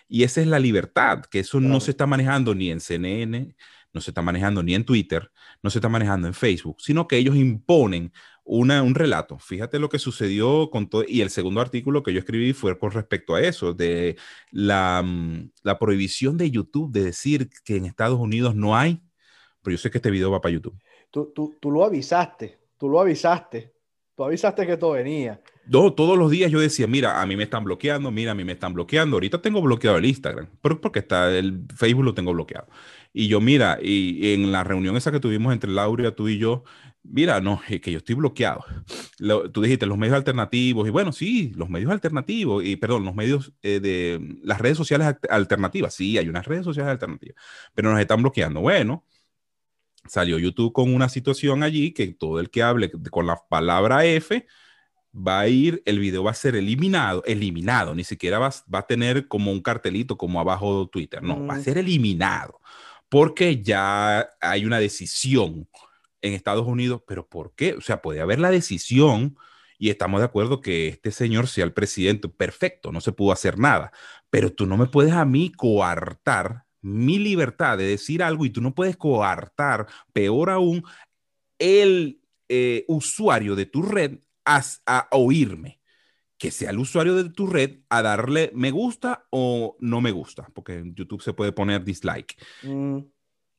[0.07, 3.55] Y esa es la libertad, que eso no se está manejando ni en CNN,
[3.93, 5.31] no se está manejando ni en Twitter,
[5.61, 8.11] no se está manejando en Facebook, sino que ellos imponen
[8.43, 9.39] una, un relato.
[9.39, 12.91] Fíjate lo que sucedió con todo, y el segundo artículo que yo escribí fue con
[12.91, 14.17] respecto a eso, de
[14.51, 19.01] la, mm, la prohibición de YouTube de decir que en Estados Unidos no hay,
[19.61, 20.77] pero yo sé que este video va para YouTube.
[21.09, 23.73] Tú, tú, tú lo avisaste, tú lo avisaste,
[24.15, 25.39] tú avisaste que esto venía.
[25.65, 28.43] No, todos los días yo decía, mira, a mí me están bloqueando, mira, a mí
[28.43, 29.15] me están bloqueando.
[29.15, 32.67] Ahorita tengo bloqueado el Instagram, pero porque está el Facebook lo tengo bloqueado.
[33.13, 36.63] Y yo, mira, y, en la reunión esa que tuvimos entre Laura, tú y yo,
[37.03, 38.65] mira, no, es que yo estoy bloqueado.
[39.53, 43.53] tú dijiste los medios alternativos, y bueno, sí, los medios alternativos, y perdón, los medios
[43.61, 47.35] eh, de las redes sociales alternativas, sí, hay unas redes sociales alternativas,
[47.75, 48.61] pero nos están bloqueando.
[48.61, 49.05] Bueno,
[50.07, 54.45] salió YouTube con una situación allí que todo el que hable con la palabra F,
[55.15, 58.87] va a ir, el video va a ser eliminado, eliminado, ni siquiera va, va a
[58.87, 62.59] tener como un cartelito como abajo de Twitter, no, va a ser eliminado,
[63.13, 65.69] porque ya hay una decisión
[66.23, 67.75] en Estados Unidos, pero ¿por qué?
[67.75, 69.37] O sea, puede haber la decisión
[69.77, 73.59] y estamos de acuerdo que este señor sea el presidente, perfecto, no se pudo hacer
[73.59, 73.91] nada,
[74.31, 78.61] pero tú no me puedes a mí coartar mi libertad de decir algo y tú
[78.61, 80.83] no puedes coartar, peor aún,
[81.59, 85.79] el eh, usuario de tu red a, oírme.
[86.43, 90.49] Que sea el usuario de tu red a darle me gusta o no me gusta,
[90.53, 92.35] porque en YouTube se puede poner dislike.
[92.63, 92.97] Mm.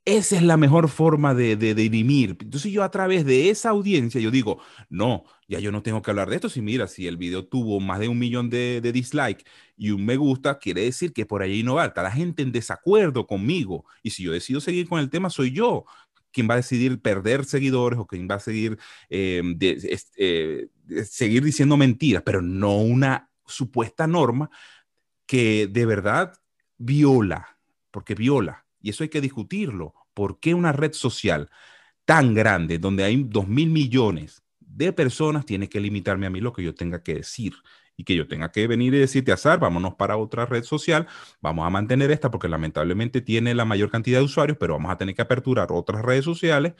[0.05, 2.37] Esa es la mejor forma de, de, dirimir.
[2.39, 4.59] Entonces yo a través de esa audiencia, yo digo,
[4.91, 6.51] no, ya yo no tengo que hablar de esto.
[6.51, 9.47] Si mira, si el video tuvo más de un millón de, de dislike
[9.78, 11.87] y un me gusta, quiere decir que por ahí no va.
[11.87, 13.87] Está la gente en desacuerdo conmigo.
[14.03, 15.87] Y si yo decido seguir con el tema, soy yo
[16.35, 18.78] quien va a decidir perder seguidores o quien va a seguir,
[19.11, 19.43] eh,
[20.18, 20.68] eh,
[21.07, 24.51] seguir diciendo mentiras, pero no una supuesta norma
[25.26, 26.35] que de verdad
[26.78, 27.59] viola,
[27.91, 29.95] porque viola, y eso hay que discutirlo.
[30.14, 31.51] ¿Por qué una red social
[32.05, 36.53] tan grande, donde hay dos mil millones de personas, tiene que limitarme a mí lo
[36.53, 37.55] que yo tenga que decir?
[37.97, 41.07] Y que yo tenga que venir y decirte, azar, vámonos para otra red social,
[41.41, 44.97] vamos a mantener esta porque lamentablemente tiene la mayor cantidad de usuarios, pero vamos a
[44.97, 46.75] tener que aperturar otras redes sociales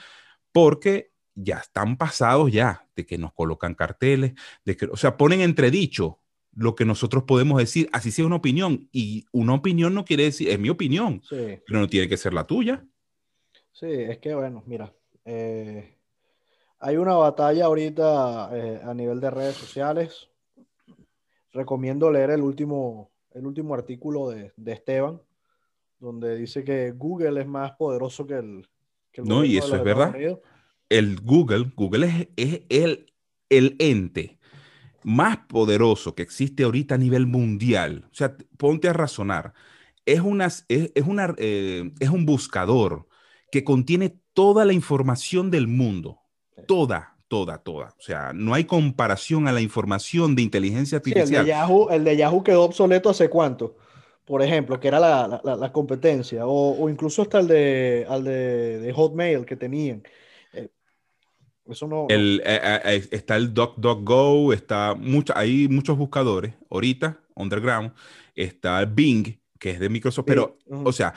[0.53, 4.35] porque ya están pasados ya de que nos colocan carteles,
[4.65, 6.21] de que, o sea, ponen entredicho
[6.57, 10.49] lo que nosotros podemos decir, así sea una opinión, y una opinión no quiere decir,
[10.49, 12.87] es mi opinión, pero no tiene que ser la tuya.
[13.73, 14.93] Sí, es que bueno, mira,
[15.25, 15.99] eh,
[16.79, 20.29] hay una batalla ahorita eh, a nivel de redes sociales
[21.55, 25.23] recomiendo leer el último, el último artículo de, Esteban,
[25.99, 28.69] donde dice que Google es más poderoso que el...
[29.25, 30.15] no, y eso es verdad.
[30.91, 33.13] El Google, Google es, el,
[33.49, 34.39] el ente
[35.03, 38.07] más poderoso que existe ahorita a nivel mundial.
[38.11, 39.55] O sea, ponte a razonar.
[40.07, 43.07] Es, una, es, una, eh, es un buscador
[43.51, 46.21] que contiene toda la información del mundo.
[46.67, 47.89] Toda, toda, toda.
[47.99, 51.41] O sea, no hay comparación a la información de inteligencia artificial.
[51.41, 53.75] el, de Yahoo, el de Yahoo quedó obsoleto hace cuánto,
[54.25, 59.45] por ejemplo, que era la, la, competencia, o, incluso hasta el de, al de, Hotmail
[59.45, 60.05] que tenían.
[60.53, 60.69] Eh,
[61.67, 62.07] eso no.
[62.09, 67.95] El, eh, eh, está el DuckDuckGo, está mucho, hay muchos buscadores ahorita, underground.
[68.37, 71.15] Está Bing, que es de Microsoft, pero, o sea,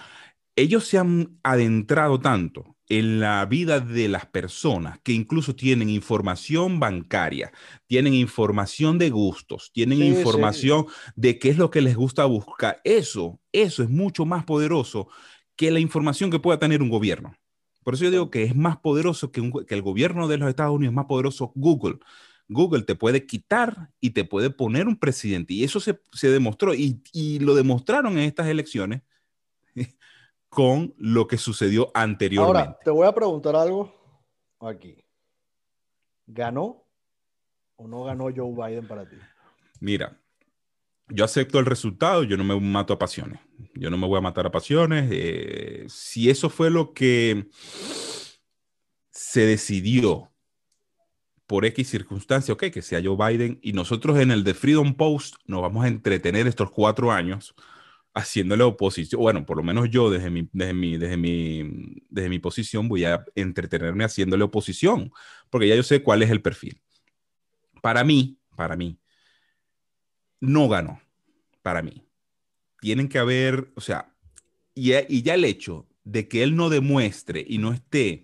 [0.56, 6.80] ellos se han adentrado tanto en la vida de las personas que incluso tienen información
[6.80, 7.52] bancaria,
[7.86, 10.86] tienen información de gustos, tienen información
[11.16, 12.80] de qué es lo que les gusta buscar.
[12.84, 15.10] Eso, eso es mucho más poderoso
[15.56, 17.36] que la información que pueda tener un gobierno.
[17.84, 20.94] Por eso yo digo que es más poderoso que, el gobierno de los Estados Unidos,
[20.94, 22.00] es más poderoso Google.
[22.48, 25.54] Google te puede quitar y te puede poner un presidente.
[25.54, 29.02] Y eso se, demostró y, y lo demostraron en estas elecciones
[30.58, 32.60] con lo que sucedió anteriormente.
[32.62, 33.94] Ahora, te voy a preguntar algo
[34.60, 34.98] aquí.
[36.26, 36.84] ¿Ganó
[37.76, 39.18] o no ganó Joe Biden para ti?
[39.80, 40.20] Mira,
[41.10, 43.40] yo acepto el resultado, yo no me mato a pasiones.
[43.76, 45.08] Yo no me voy a matar a pasiones.
[45.12, 47.46] Eh, si eso fue lo que
[49.12, 50.32] se decidió
[51.46, 55.36] por X circunstancia, ok, que sea Joe Biden, y nosotros en el de Freedom Post
[55.46, 57.54] nos vamos a entretener estos cuatro años
[58.18, 59.22] haciéndole oposición.
[59.22, 63.06] Bueno, por lo menos yo desde mi, desde mi, desde mi, desde mi posición voy
[63.06, 65.12] a entretenerme haciéndole oposición,
[65.50, 66.82] porque ya yo sé cuál es el perfil.
[67.82, 69.00] Para mí, para mí,
[70.40, 71.00] no ganó.
[71.62, 72.04] Para mí.
[72.80, 74.14] Tienen que haber, o sea,
[74.74, 78.24] y, y ya el hecho de que él no demuestre y no esté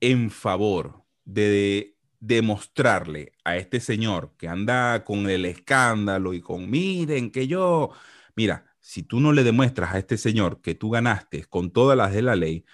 [0.00, 7.30] en favor de demostrarle a este señor que anda con el escándalo y con, miren
[7.30, 7.90] que yo,
[8.34, 12.14] mira, si tú no le demuestras a este señor que tú ganaste con todas las
[12.14, 12.64] de la ley,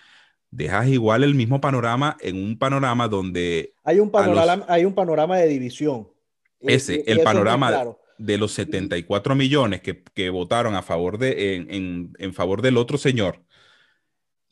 [0.53, 3.75] dejas igual el mismo panorama en un panorama donde...
[3.83, 6.07] Hay un panorama, hay un panorama de división.
[6.61, 12.63] Ese, el panorama de los 74 millones que, votaron a favor de, en, en favor
[12.63, 13.43] del otro señor,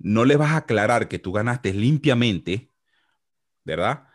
[0.00, 2.70] no le vas a aclarar que tú ganaste limpiamente,
[3.62, 4.08] ¿verdad?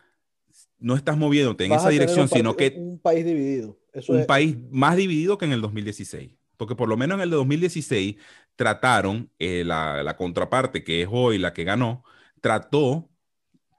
[0.79, 2.73] No estás moviéndote en esa dirección, sino que...
[2.75, 3.79] Un país dividido.
[4.09, 6.37] un país más dividido que en el 2016.
[6.57, 8.17] Porque por lo menos en el 2016
[8.55, 12.03] trataron, eh, la, la, contraparte que es hoy la que ganó,
[12.41, 13.09] trató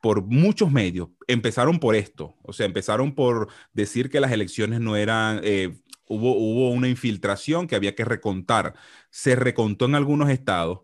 [0.01, 4.97] por muchos medios, empezaron por esto, o sea, empezaron por decir que las elecciones no
[4.97, 5.77] eran, eh,
[6.07, 8.75] hubo, hubo una infiltración que había que recontar,
[9.11, 10.81] se recontó en algunos estados,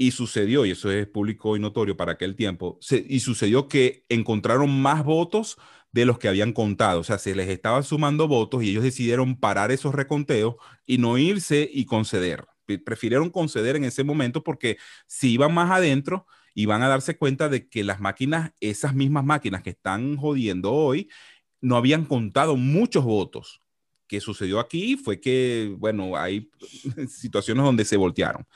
[0.00, 4.80] y sucedió, y eso es público y notorio para aquel tiempo, y sucedió que encontraron
[4.80, 5.58] más votos
[5.92, 7.00] de los que habían contado.
[7.00, 11.18] O sea, se les estaban sumando votos y ellos decidieron parar esos reconteos y no
[11.18, 12.46] irse y conceder.
[12.84, 14.76] Prefirieron conceder en ese momento porque
[15.06, 19.62] si iban más adentro, iban a darse cuenta de que las máquinas, esas mismas máquinas
[19.62, 21.08] que están jodiendo hoy,
[21.60, 23.62] no habían contado muchos votos.
[24.06, 26.50] Que sucedió aquí fue que, bueno, hay
[27.08, 28.46] situaciones donde se voltearon.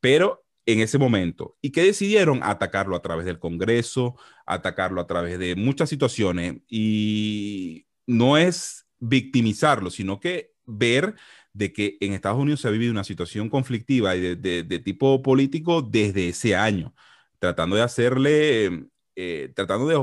[0.00, 5.38] Pero en ese momento y que decidieron atacarlo a través del Congreso, atacarlo a través
[5.38, 11.14] de muchas situaciones y no es victimizarlo, sino que ver
[11.52, 15.82] de que en Estados Unidos se ha vivido una situación conflictiva y de, tipo político
[15.82, 16.94] desde ese año,
[17.38, 19.96] tratando de hacerle, eh, tratando de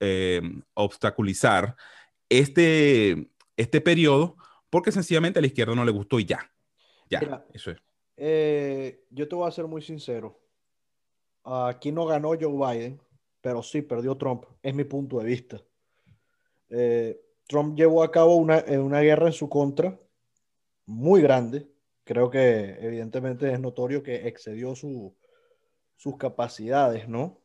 [0.00, 0.42] eh,
[0.74, 1.74] obstaculizar
[2.28, 4.36] este, este periodo
[4.68, 6.50] porque sencillamente a la izquierda no le gustó y ya.
[7.08, 7.85] Ya, eso es.
[8.16, 10.40] Eh, yo te voy a ser muy sincero.
[11.44, 13.00] Aquí no ganó Joe Biden,
[13.40, 15.62] pero sí perdió Trump, es mi punto de vista.
[16.70, 19.98] Eh, Trump llevó a cabo una, una guerra en su contra
[20.86, 21.68] muy grande.
[22.04, 27.40] Creo que evidentemente es notorio que excedió sus capacidades, ¿no?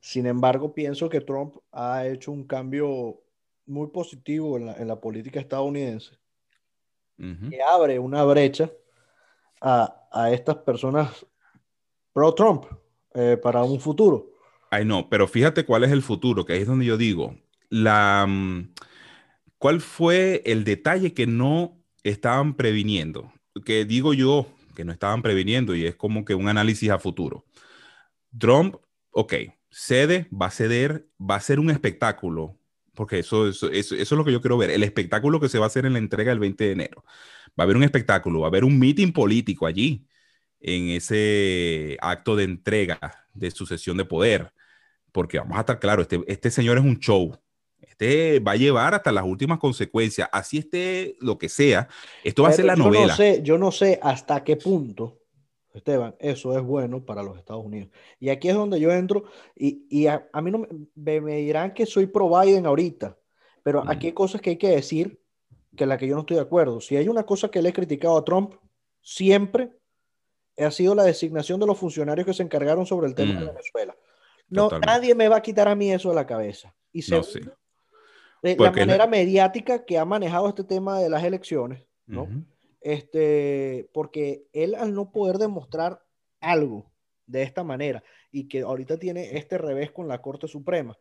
[0.00, 3.20] Sin embargo, pienso que Trump ha hecho un cambio
[3.66, 6.16] muy positivo en la, en la política estadounidense,
[7.16, 8.70] que abre una brecha
[9.66, 11.26] a, estas personas
[12.12, 12.64] pro-Trump
[13.14, 14.30] eh, para un futuro.
[14.70, 17.36] Ay, no, pero fíjate cuál es el futuro, que es donde yo digo,
[17.68, 18.72] la, mm,
[19.58, 23.32] ¿cuál fue el detalle que no estaban previniendo?
[23.64, 27.44] Que digo yo que no estaban previniendo y es como que un análisis a futuro.
[28.38, 28.76] Trump,
[29.10, 29.34] ok,
[29.70, 32.58] cede, va a ceder, va a ser un espectáculo,
[32.96, 35.58] porque eso, eso, eso, eso, es lo que yo quiero ver, el espectáculo que se
[35.58, 37.04] va a hacer en la entrega el 20 de enero
[37.58, 40.06] va a haber un espectáculo, va a haber un meeting político allí,
[40.60, 42.98] en ese acto de entrega
[43.34, 44.52] de sucesión de poder,
[45.12, 47.38] porque vamos a estar claros, este, este señor es un show,
[47.80, 51.88] este va a llevar hasta las últimas consecuencias, así esté lo que sea,
[52.24, 53.08] esto va a ser la novela.
[53.08, 55.20] No sé, yo no sé hasta qué punto,
[55.78, 57.90] Esteban, eso es bueno para los Estados Unidos.
[58.18, 59.24] Y aquí es donde yo entro
[59.54, 63.16] y, y a, mí no me, me, dirán que soy pro Biden ahorita,
[63.62, 65.20] pero aquí hay cosas que hay que decir
[65.76, 66.80] que la que yo no estoy de acuerdo.
[66.80, 68.54] Si hay una cosa que le he criticado a Trump
[69.02, 69.70] siempre,
[70.58, 73.46] ha sido la designación de los funcionarios que se encargaron sobre el tema de.
[73.46, 73.96] Venezuela.
[74.48, 76.74] No, nadie me va a quitar a mí eso de la cabeza.
[76.92, 77.56] Y segundo,
[78.42, 82.28] la manera mediática que ha manejado este tema de las elecciones, ¿no?
[82.86, 86.04] Este, porque él al no poder demostrar
[86.38, 86.92] algo
[87.26, 90.96] de esta manera y que ahorita tiene este revés con la Corte Suprema,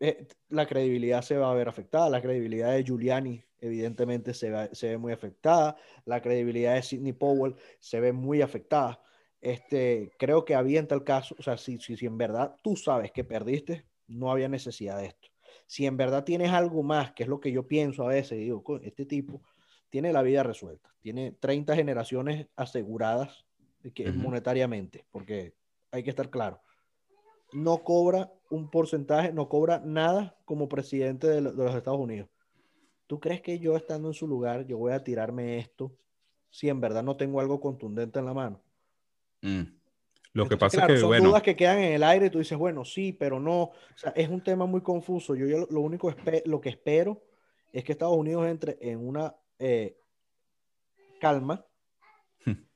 [0.00, 4.98] eh, la credibilidad se va a ver afectada, la credibilidad de Giuliani evidentemente se, ve
[4.98, 9.00] muy afectada, la credibilidad de Sidney Powell se ve muy afectada.
[9.40, 12.76] Este, creo que había en tal caso, o sea, si, si, si en verdad tú
[12.76, 15.28] sabes que perdiste, no había necesidad de esto.
[15.66, 18.62] Si en verdad tienes algo más, que es lo que yo pienso a veces, digo,
[18.82, 19.40] este tipo
[19.94, 23.46] tiene la vida resuelta, tiene 30 generaciones aseguradas
[23.94, 25.54] que, monetariamente, porque
[25.92, 26.60] hay que estar claro
[27.52, 32.28] no cobra un porcentaje, no cobra nada como presidente de, los Estados Unidos.
[33.06, 35.96] ¿Tú crees que yo estando en su lugar, yo voy a tirarme esto
[36.50, 38.60] si en verdad no tengo algo contundente en la mano?
[39.42, 39.62] Mm.
[40.32, 42.58] Lo que pasa es que, son dudas que quedan en el aire y tú dices,
[42.58, 43.62] bueno, sí, pero no.
[43.62, 45.36] O sea, es un tema muy confuso.
[45.36, 46.12] Yo, yo lo único
[46.46, 47.22] lo que espero
[47.72, 49.96] es que Estados Unidos entre en una eh,
[51.20, 51.64] calma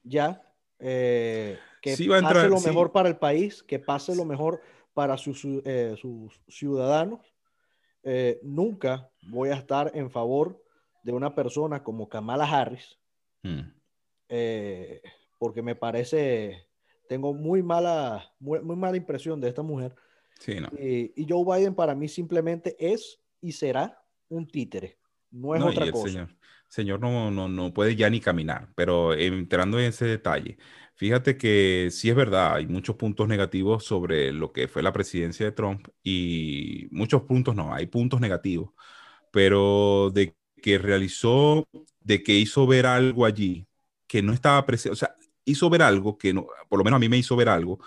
[0.03, 0.43] ya,
[0.79, 4.63] eh, que pase lo mejor para el país, que pase lo mejor
[4.95, 7.21] para sus, eh, sus ciudadanos.
[8.43, 10.63] Nunca voy a estar en favor
[11.03, 12.99] de una persona como Kamala Harris,
[13.43, 13.61] mm.
[15.37, 16.67] porque me parece,
[17.07, 19.95] tengo muy mala, muy, mala impresión de esta mujer.
[20.47, 24.99] y Joe Biden para mí simplemente es y será un títere,
[25.31, 26.39] no es otra cosa señor
[26.99, 30.59] no, no, no puede ya ni caminar, pero entrando en ese detalle,
[30.97, 35.47] fíjate que sí es verdad, hay muchos puntos negativos sobre lo que fue la presidencia
[35.47, 38.71] de Trump y muchos puntos no, hay puntos negativos,
[39.33, 41.69] pero de que realizó,
[42.01, 43.69] de que hizo ver algo allí
[44.09, 45.15] que no estaba presente, o sea,
[45.47, 47.81] hizo ver algo que no, por lo menos a mí me hizo ver algo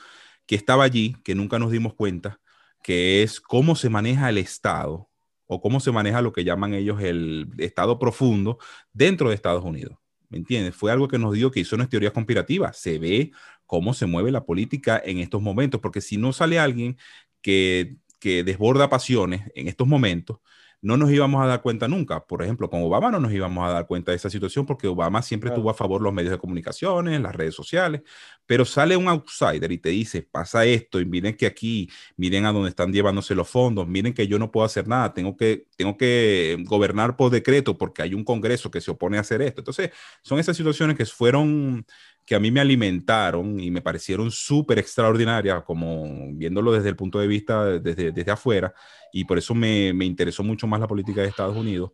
[0.47, 2.41] que estaba allí, que nunca nos dimos cuenta,
[2.83, 5.10] que es cómo se maneja el Estado
[5.53, 8.57] o cómo se maneja lo que llaman ellos el Estado profundo
[8.93, 9.97] dentro de Estados Unidos.
[10.29, 10.73] ¿Me entiendes?
[10.73, 12.77] Fue algo que nos dio que hizo unas teorías conspirativas.
[12.77, 13.31] Se ve
[13.65, 16.97] cómo se mueve la política en estos momentos, porque si no sale alguien
[17.41, 20.37] que, que desborda pasiones en estos momentos,
[20.81, 22.25] no nos íbamos a dar cuenta nunca.
[22.25, 25.21] Por ejemplo, con Obama no nos íbamos a dar cuenta de esa situación porque Obama
[25.21, 28.01] siempre tuvo a favor los medios de comunicaciones, las redes sociales,
[28.47, 32.51] pero sale un outsider y te dice, pasa esto y miren que aquí, miren a
[32.51, 35.97] dónde están llevándose los fondos, miren que yo no puedo hacer nada, tengo que, tengo
[35.97, 39.61] que gobernar por decreto porque hay un Congreso que se opone a hacer esto.
[39.61, 39.91] Entonces,
[40.23, 41.85] son esas situaciones que fueron
[42.25, 47.19] que a mí me alimentaron y me parecieron súper extraordinarias, como viéndolo desde el punto
[47.19, 48.73] de vista desde, desde afuera,
[49.11, 51.91] y por eso me, me, interesó mucho más la política de Estados Unidos,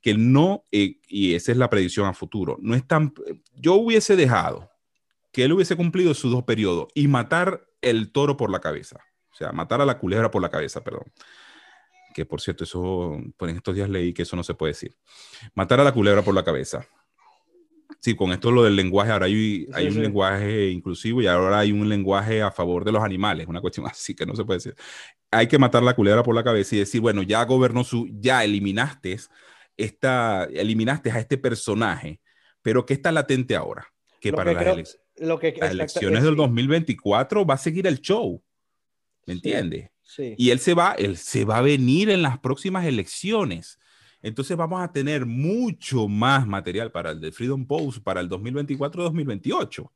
[0.00, 3.12] que no, eh, y esa es la predicción a futuro, no es tan,
[3.54, 4.70] yo hubiese dejado
[5.32, 8.98] que él hubiese cumplido sus dos periodos y matar el toro por la cabeza,
[9.32, 11.12] o sea, matar a la culebra por la cabeza, perdón.
[12.14, 14.96] Que por cierto, eso, pues en estos días leí que eso no se puede decir.
[15.54, 16.84] Matar a la culebra por la cabeza
[18.00, 21.72] Sí, con esto lo del lenguaje, ahora hay, hay un lenguaje inclusivo y ahora hay
[21.72, 24.76] un lenguaje a favor de los animales, una cuestión así que no se puede decir.
[25.30, 28.44] Hay que matar la culebra por la cabeza y decir, bueno, ya gobernó su, ya
[28.44, 29.18] eliminaste
[29.76, 32.20] esta, eliminaste a este personaje,
[32.62, 33.86] pero ¿qué está latente ahora?
[34.20, 34.98] Que para las,
[35.70, 38.42] elecciones del 2024 va a seguir el show,
[39.26, 39.90] ¿me entiendes?
[40.02, 40.34] Sí.
[40.38, 43.78] Y él se va, él se va a venir en las próximas elecciones
[44.22, 49.90] entonces vamos a tener mucho más material para el de Freedom Post para el 2024-2028.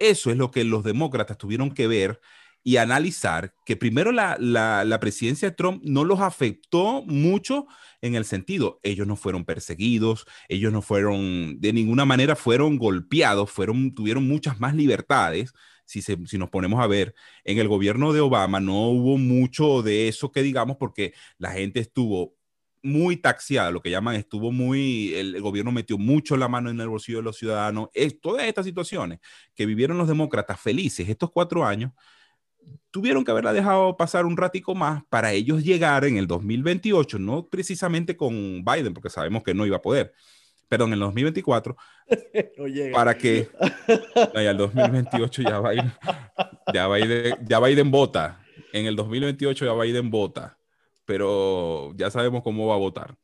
[0.00, 2.20] Eso es lo que los demócratas tuvieron que ver
[2.64, 7.66] y analizar que primero la, la, presidencia de Trump no los afectó mucho
[8.02, 13.50] en el sentido, ellos no fueron perseguidos, ellos no fueron, de ninguna manera fueron golpeados,
[13.50, 15.52] fueron, tuvieron muchas más libertades.
[15.84, 19.82] Si, se, si nos ponemos a ver, en el gobierno de Obama no hubo mucho
[19.82, 22.34] de eso que digamos porque la gente estuvo
[22.82, 26.88] muy taxiada, lo que llaman, estuvo muy, el, gobierno metió mucho la mano en el
[26.88, 27.88] bolsillo de los ciudadanos.
[27.94, 29.20] Es, todas estas situaciones
[29.54, 31.92] que vivieron los demócratas felices estos cuatro años,
[32.90, 37.46] tuvieron que haberla dejado pasar un ratico más para ellos llegar en el 2028, no
[37.48, 40.12] precisamente con Biden, porque sabemos que no iba a poder,
[40.68, 41.76] perdón, en el 2024,
[42.92, 43.48] para que
[44.34, 45.92] ya el 2028 ya Biden,
[46.72, 48.40] ya Biden, ya Biden vota,
[48.72, 50.57] en el 2028 ya Biden vota
[51.08, 53.16] pero ya sabemos cómo va a votar.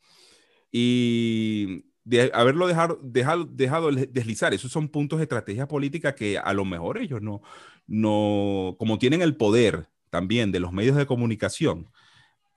[0.73, 6.55] Y de haberlo dejado, dejado, dejado deslizar, esos son puntos de estrategia política que a
[6.55, 7.43] lo mejor ellos no,
[7.87, 11.91] no, como tienen el poder también de los medios de comunicación,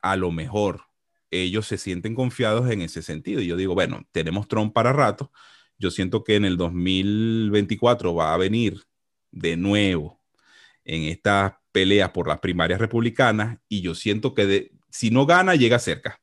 [0.02, 0.84] a lo mejor
[1.30, 3.42] ellos se sienten confiados en ese sentido.
[3.42, 5.34] Y yo digo, bueno, tenemos Trump para rato.
[5.78, 8.82] Yo siento que en el 2024 va a venir
[9.32, 10.22] de nuevo
[10.86, 15.56] en estas peleas por las primarias republicanas y yo siento que de, si no gana,
[15.56, 16.20] llega cerca.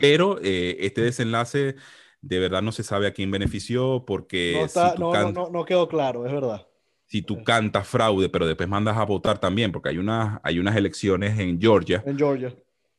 [0.00, 1.76] Pero eh, este desenlace
[2.20, 4.66] de verdad no se sabe a quién benefició porque...
[4.98, 6.66] No, no, quedó claro, es verdad.
[7.06, 10.76] Si tú cantas fraude, pero después mandas a votar también, porque hay, una, hay unas
[10.76, 12.02] elecciones en Georgia.
[12.06, 12.54] En Georgia.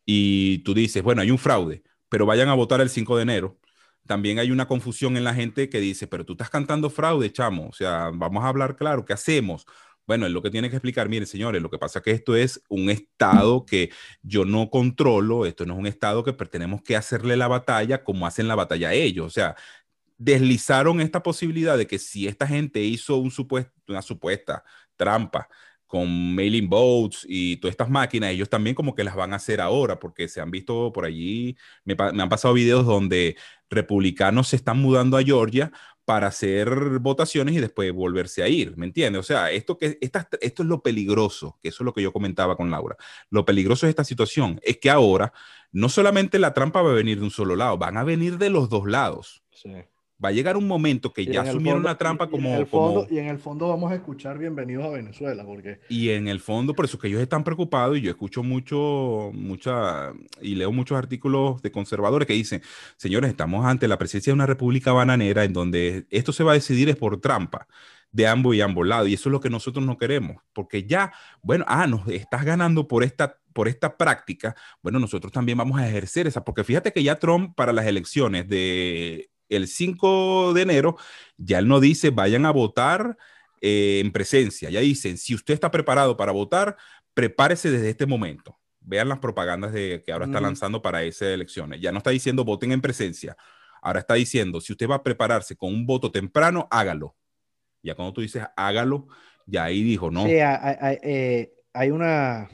[0.05, 3.57] Y tú dices, bueno, hay un fraude, pero vayan a votar el 5 de enero.
[4.05, 7.69] También hay una confusión en la gente que dice, pero tú estás cantando fraude, chamo.
[7.69, 9.65] O sea, vamos a hablar claro, ¿qué hacemos?
[10.05, 12.35] Bueno, es lo que tiene que explicar, miren, señores, lo que pasa es que esto
[12.35, 13.89] es un estado que
[14.21, 18.27] yo no controlo, esto no es un estado que tenemos que hacerle la batalla como
[18.27, 19.27] hacen la batalla ellos.
[19.27, 19.55] O sea,
[20.17, 23.31] deslizaron esta posibilidad de que si esta gente hizo un
[23.87, 24.63] una supuesta
[24.95, 25.47] trampa
[25.87, 29.61] con mailing boats y todas estas máquinas, ellos también como que las van a hacer
[29.61, 33.37] ahora, porque se han visto por allí, me han pasado videos donde
[33.69, 35.71] republicanos se están mudando a Georgia
[36.05, 39.19] para hacer votaciones y después volverse a ir, ¿me entiendes?
[39.19, 42.55] O sea, esto, que, esto es lo peligroso, que eso es lo que yo comentaba
[42.57, 42.97] con Laura.
[43.29, 45.33] Lo peligroso de esta situación es que ahora
[45.71, 48.49] no solamente la trampa va a venir de un solo lado, van a venir de
[48.49, 49.43] los dos lados.
[50.23, 53.07] Va a llegar un momento que ya asumieron la trampa como, y en, el fondo,
[53.09, 55.43] y en el fondo vamos a escuchar bienvenidos a Venezuela.
[55.45, 55.79] Porque...
[55.89, 60.13] Y en el fondo, por eso que ellos están preocupados y yo escucho mucho, mucha,
[60.41, 62.61] y leo muchos artículos de conservadores que dicen,
[62.95, 66.55] señores, estamos ante la presencia de una república bananera en donde esto se va a
[66.55, 67.67] decidir es por trampa
[68.13, 69.09] de ambos y ambos lados.
[69.09, 71.11] Y eso es lo que nosotros no queremos, porque ya,
[71.41, 75.87] bueno, ah, nos estás ganando por esta, por esta práctica, bueno, nosotros también vamos a
[75.87, 80.97] ejercer esa, porque fíjate que ya Trump para las elecciones de el 5 de enero,
[81.37, 83.17] ya él no dice vayan a votar
[83.61, 86.75] eh, en presencia, ya dicen, si usted está preparado para votar,
[87.13, 88.59] prepárese desde este momento.
[88.81, 91.79] Vean las propagandas de, que ahora está lanzando para esas elecciones.
[91.79, 93.37] Ya no está diciendo voten en presencia,
[93.81, 97.15] ahora está diciendo, si usted va a prepararse con un voto temprano, hágalo.
[97.81, 99.07] Ya cuando tú dices hágalo,
[99.45, 100.25] ya ahí dijo, no.
[100.25, 102.49] Sí, hay, eh, hay una,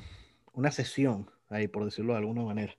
[0.53, 2.78] una sesión ahí, por decirlo de alguna manera.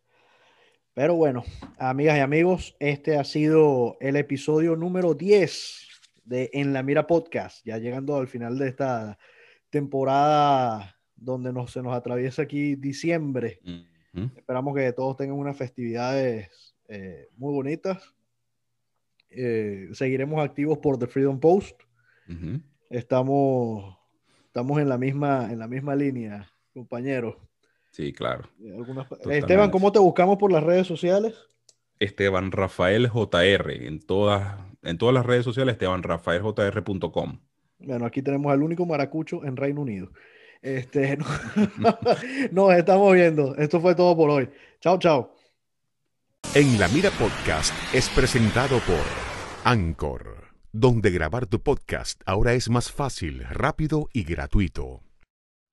[0.92, 1.44] Pero bueno,
[1.78, 5.88] amigas y amigos, este ha sido el episodio número 10
[6.24, 9.16] de En la Mira Podcast, ya llegando al final de esta
[9.70, 13.60] temporada donde nos, se nos atraviesa aquí diciembre.
[14.36, 18.12] Esperamos que todos tengan unas festividades eh, muy bonitas.
[19.28, 21.82] Eh, seguiremos activos por The Freedom Post.
[22.88, 23.96] Estamos,
[24.46, 27.36] estamos en, la misma, en la misma línea, compañeros.
[27.90, 28.48] Sí, claro.
[29.28, 31.34] Esteban, ¿cómo te buscamos por las redes sociales?
[31.98, 37.40] Esteban Rafael JR, en todas, en todas las redes sociales, estebanrafaeljr.com.
[37.78, 40.10] Bueno, aquí tenemos al único maracucho en Reino Unido.
[40.62, 41.18] Este,
[42.52, 43.56] nos estamos viendo.
[43.56, 44.48] Esto fue todo por hoy.
[44.80, 45.34] Chao, chao.
[46.54, 49.04] En la Mira Podcast es presentado por
[49.64, 55.09] Anchor, donde grabar tu podcast ahora es más fácil, rápido y gratuito.